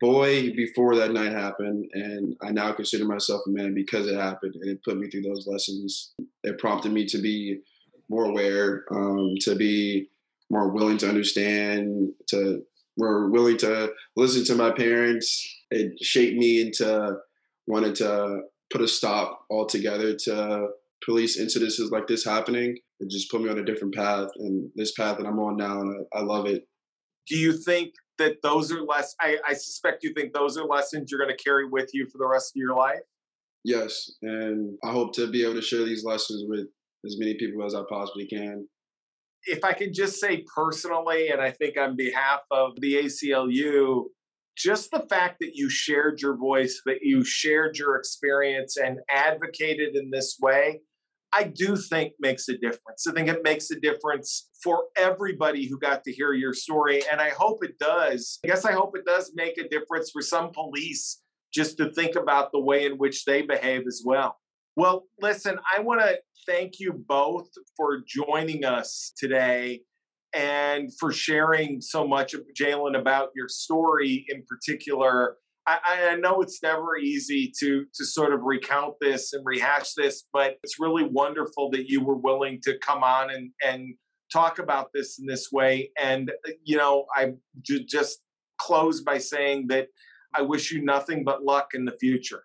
boy 0.00 0.52
before 0.54 0.96
that 0.96 1.12
night 1.12 1.32
happened, 1.32 1.90
and 1.92 2.36
I 2.42 2.50
now 2.50 2.72
consider 2.72 3.04
myself 3.04 3.42
a 3.46 3.50
man 3.50 3.74
because 3.74 4.06
it 4.06 4.16
happened, 4.16 4.54
and 4.54 4.70
it 4.70 4.82
put 4.82 4.98
me 4.98 5.10
through 5.10 5.22
those 5.22 5.46
lessons. 5.46 6.12
It 6.42 6.58
prompted 6.58 6.92
me 6.92 7.04
to 7.06 7.18
be 7.18 7.60
more 8.08 8.24
aware, 8.24 8.84
um, 8.90 9.34
to 9.40 9.54
be 9.54 10.08
more 10.48 10.70
willing 10.70 10.98
to 10.98 11.08
understand, 11.08 12.12
to 12.28 12.62
more 12.98 13.30
willing 13.30 13.56
to 13.58 13.92
listen 14.16 14.44
to 14.44 14.54
my 14.54 14.70
parents. 14.70 15.62
It 15.70 15.92
shaped 16.02 16.36
me 16.36 16.60
into 16.62 17.16
wanting 17.66 17.94
to 17.94 18.40
put 18.70 18.80
a 18.80 18.88
stop 18.88 19.44
altogether 19.50 20.14
to 20.14 20.68
police 21.04 21.40
incidences 21.40 21.90
like 21.90 22.06
this 22.06 22.24
happening. 22.24 22.76
and 23.00 23.10
just 23.10 23.30
put 23.30 23.40
me 23.40 23.48
on 23.48 23.58
a 23.58 23.64
different 23.64 23.94
path, 23.94 24.28
and 24.36 24.70
this 24.74 24.92
path 24.92 25.16
that 25.18 25.26
I'm 25.26 25.38
on 25.38 25.56
now, 25.56 25.80
and 25.80 26.06
I, 26.12 26.18
I 26.18 26.22
love 26.22 26.46
it. 26.46 26.64
Do 27.26 27.36
you 27.36 27.52
think 27.52 27.94
that 28.18 28.42
those 28.42 28.70
are 28.70 28.82
less? 28.82 29.14
I, 29.20 29.38
I 29.46 29.54
suspect 29.54 30.04
you 30.04 30.12
think 30.12 30.32
those 30.32 30.58
are 30.58 30.64
lessons 30.64 31.10
you're 31.10 31.20
going 31.20 31.34
to 31.34 31.42
carry 31.42 31.66
with 31.66 31.90
you 31.94 32.06
for 32.10 32.18
the 32.18 32.28
rest 32.28 32.52
of 32.52 32.60
your 32.60 32.76
life. 32.76 33.00
Yes, 33.64 34.10
and 34.22 34.76
I 34.84 34.90
hope 34.90 35.14
to 35.14 35.30
be 35.30 35.42
able 35.42 35.54
to 35.54 35.62
share 35.62 35.84
these 35.84 36.04
lessons 36.04 36.44
with 36.46 36.66
as 37.06 37.16
many 37.18 37.34
people 37.34 37.64
as 37.64 37.74
I 37.74 37.82
possibly 37.88 38.26
can. 38.26 38.68
If 39.44 39.64
I 39.64 39.72
could 39.72 39.94
just 39.94 40.20
say 40.20 40.44
personally, 40.54 41.28
and 41.28 41.40
I 41.40 41.50
think 41.50 41.78
on 41.78 41.96
behalf 41.96 42.40
of 42.50 42.72
the 42.80 42.94
ACLU, 42.94 44.04
just 44.56 44.90
the 44.90 45.06
fact 45.08 45.36
that 45.40 45.52
you 45.54 45.70
shared 45.70 46.20
your 46.20 46.36
voice, 46.36 46.80
that 46.86 46.98
you 47.02 47.24
shared 47.24 47.78
your 47.78 47.96
experience 47.96 48.76
and 48.76 48.98
advocated 49.10 49.96
in 49.96 50.10
this 50.10 50.36
way, 50.40 50.80
I 51.32 51.44
do 51.44 51.76
think 51.76 52.14
makes 52.18 52.48
a 52.48 52.58
difference. 52.58 53.06
I 53.06 53.12
think 53.12 53.28
it 53.28 53.44
makes 53.44 53.70
a 53.70 53.78
difference 53.78 54.50
for 54.62 54.84
everybody 54.96 55.66
who 55.66 55.78
got 55.78 56.02
to 56.04 56.12
hear 56.12 56.32
your 56.32 56.52
story. 56.52 57.02
And 57.10 57.20
I 57.20 57.30
hope 57.30 57.64
it 57.64 57.78
does. 57.78 58.40
I 58.44 58.48
guess 58.48 58.64
I 58.64 58.72
hope 58.72 58.96
it 58.96 59.04
does 59.06 59.32
make 59.34 59.56
a 59.56 59.68
difference 59.68 60.10
for 60.10 60.22
some 60.22 60.50
police 60.50 61.22
just 61.54 61.76
to 61.78 61.92
think 61.92 62.16
about 62.16 62.50
the 62.52 62.60
way 62.60 62.84
in 62.84 62.92
which 62.98 63.24
they 63.24 63.42
behave 63.42 63.82
as 63.86 64.02
well. 64.04 64.38
Well, 64.76 65.04
listen, 65.20 65.58
I 65.76 65.80
want 65.80 66.00
to 66.00 66.18
thank 66.46 66.80
you 66.80 66.92
both 66.92 67.48
for 67.76 68.02
joining 68.06 68.64
us 68.64 69.12
today 69.16 69.82
and 70.34 70.90
for 70.98 71.12
sharing 71.12 71.80
so 71.80 72.06
much, 72.06 72.34
Jalen, 72.58 72.98
about 72.98 73.30
your 73.34 73.48
story 73.48 74.24
in 74.28 74.44
particular. 74.48 75.36
I, 75.66 75.78
I, 75.84 76.16
know 76.16 76.40
it's 76.40 76.62
never 76.62 76.96
easy 76.96 77.52
to 77.60 77.84
to 77.94 78.04
sort 78.04 78.32
of 78.32 78.40
recount 78.42 78.94
this 79.00 79.32
and 79.32 79.44
rehash 79.44 79.92
this, 79.94 80.24
but 80.32 80.56
it's 80.62 80.80
really 80.80 81.04
wonderful 81.04 81.70
that 81.72 81.88
you 81.88 82.02
were 82.02 82.16
willing 82.16 82.60
to 82.62 82.78
come 82.78 83.02
on 83.02 83.30
and 83.30 83.50
and 83.62 83.94
talk 84.32 84.58
about 84.58 84.88
this 84.94 85.18
in 85.18 85.26
this 85.26 85.48
way. 85.52 85.90
And 85.98 86.32
you 86.64 86.76
know, 86.76 87.04
I 87.14 87.34
j- 87.62 87.84
just 87.84 88.20
close 88.58 89.02
by 89.02 89.18
saying 89.18 89.66
that 89.68 89.88
I 90.34 90.42
wish 90.42 90.70
you 90.70 90.82
nothing 90.82 91.24
but 91.24 91.42
luck 91.42 91.68
in 91.74 91.84
the 91.84 91.96
future. 92.00 92.44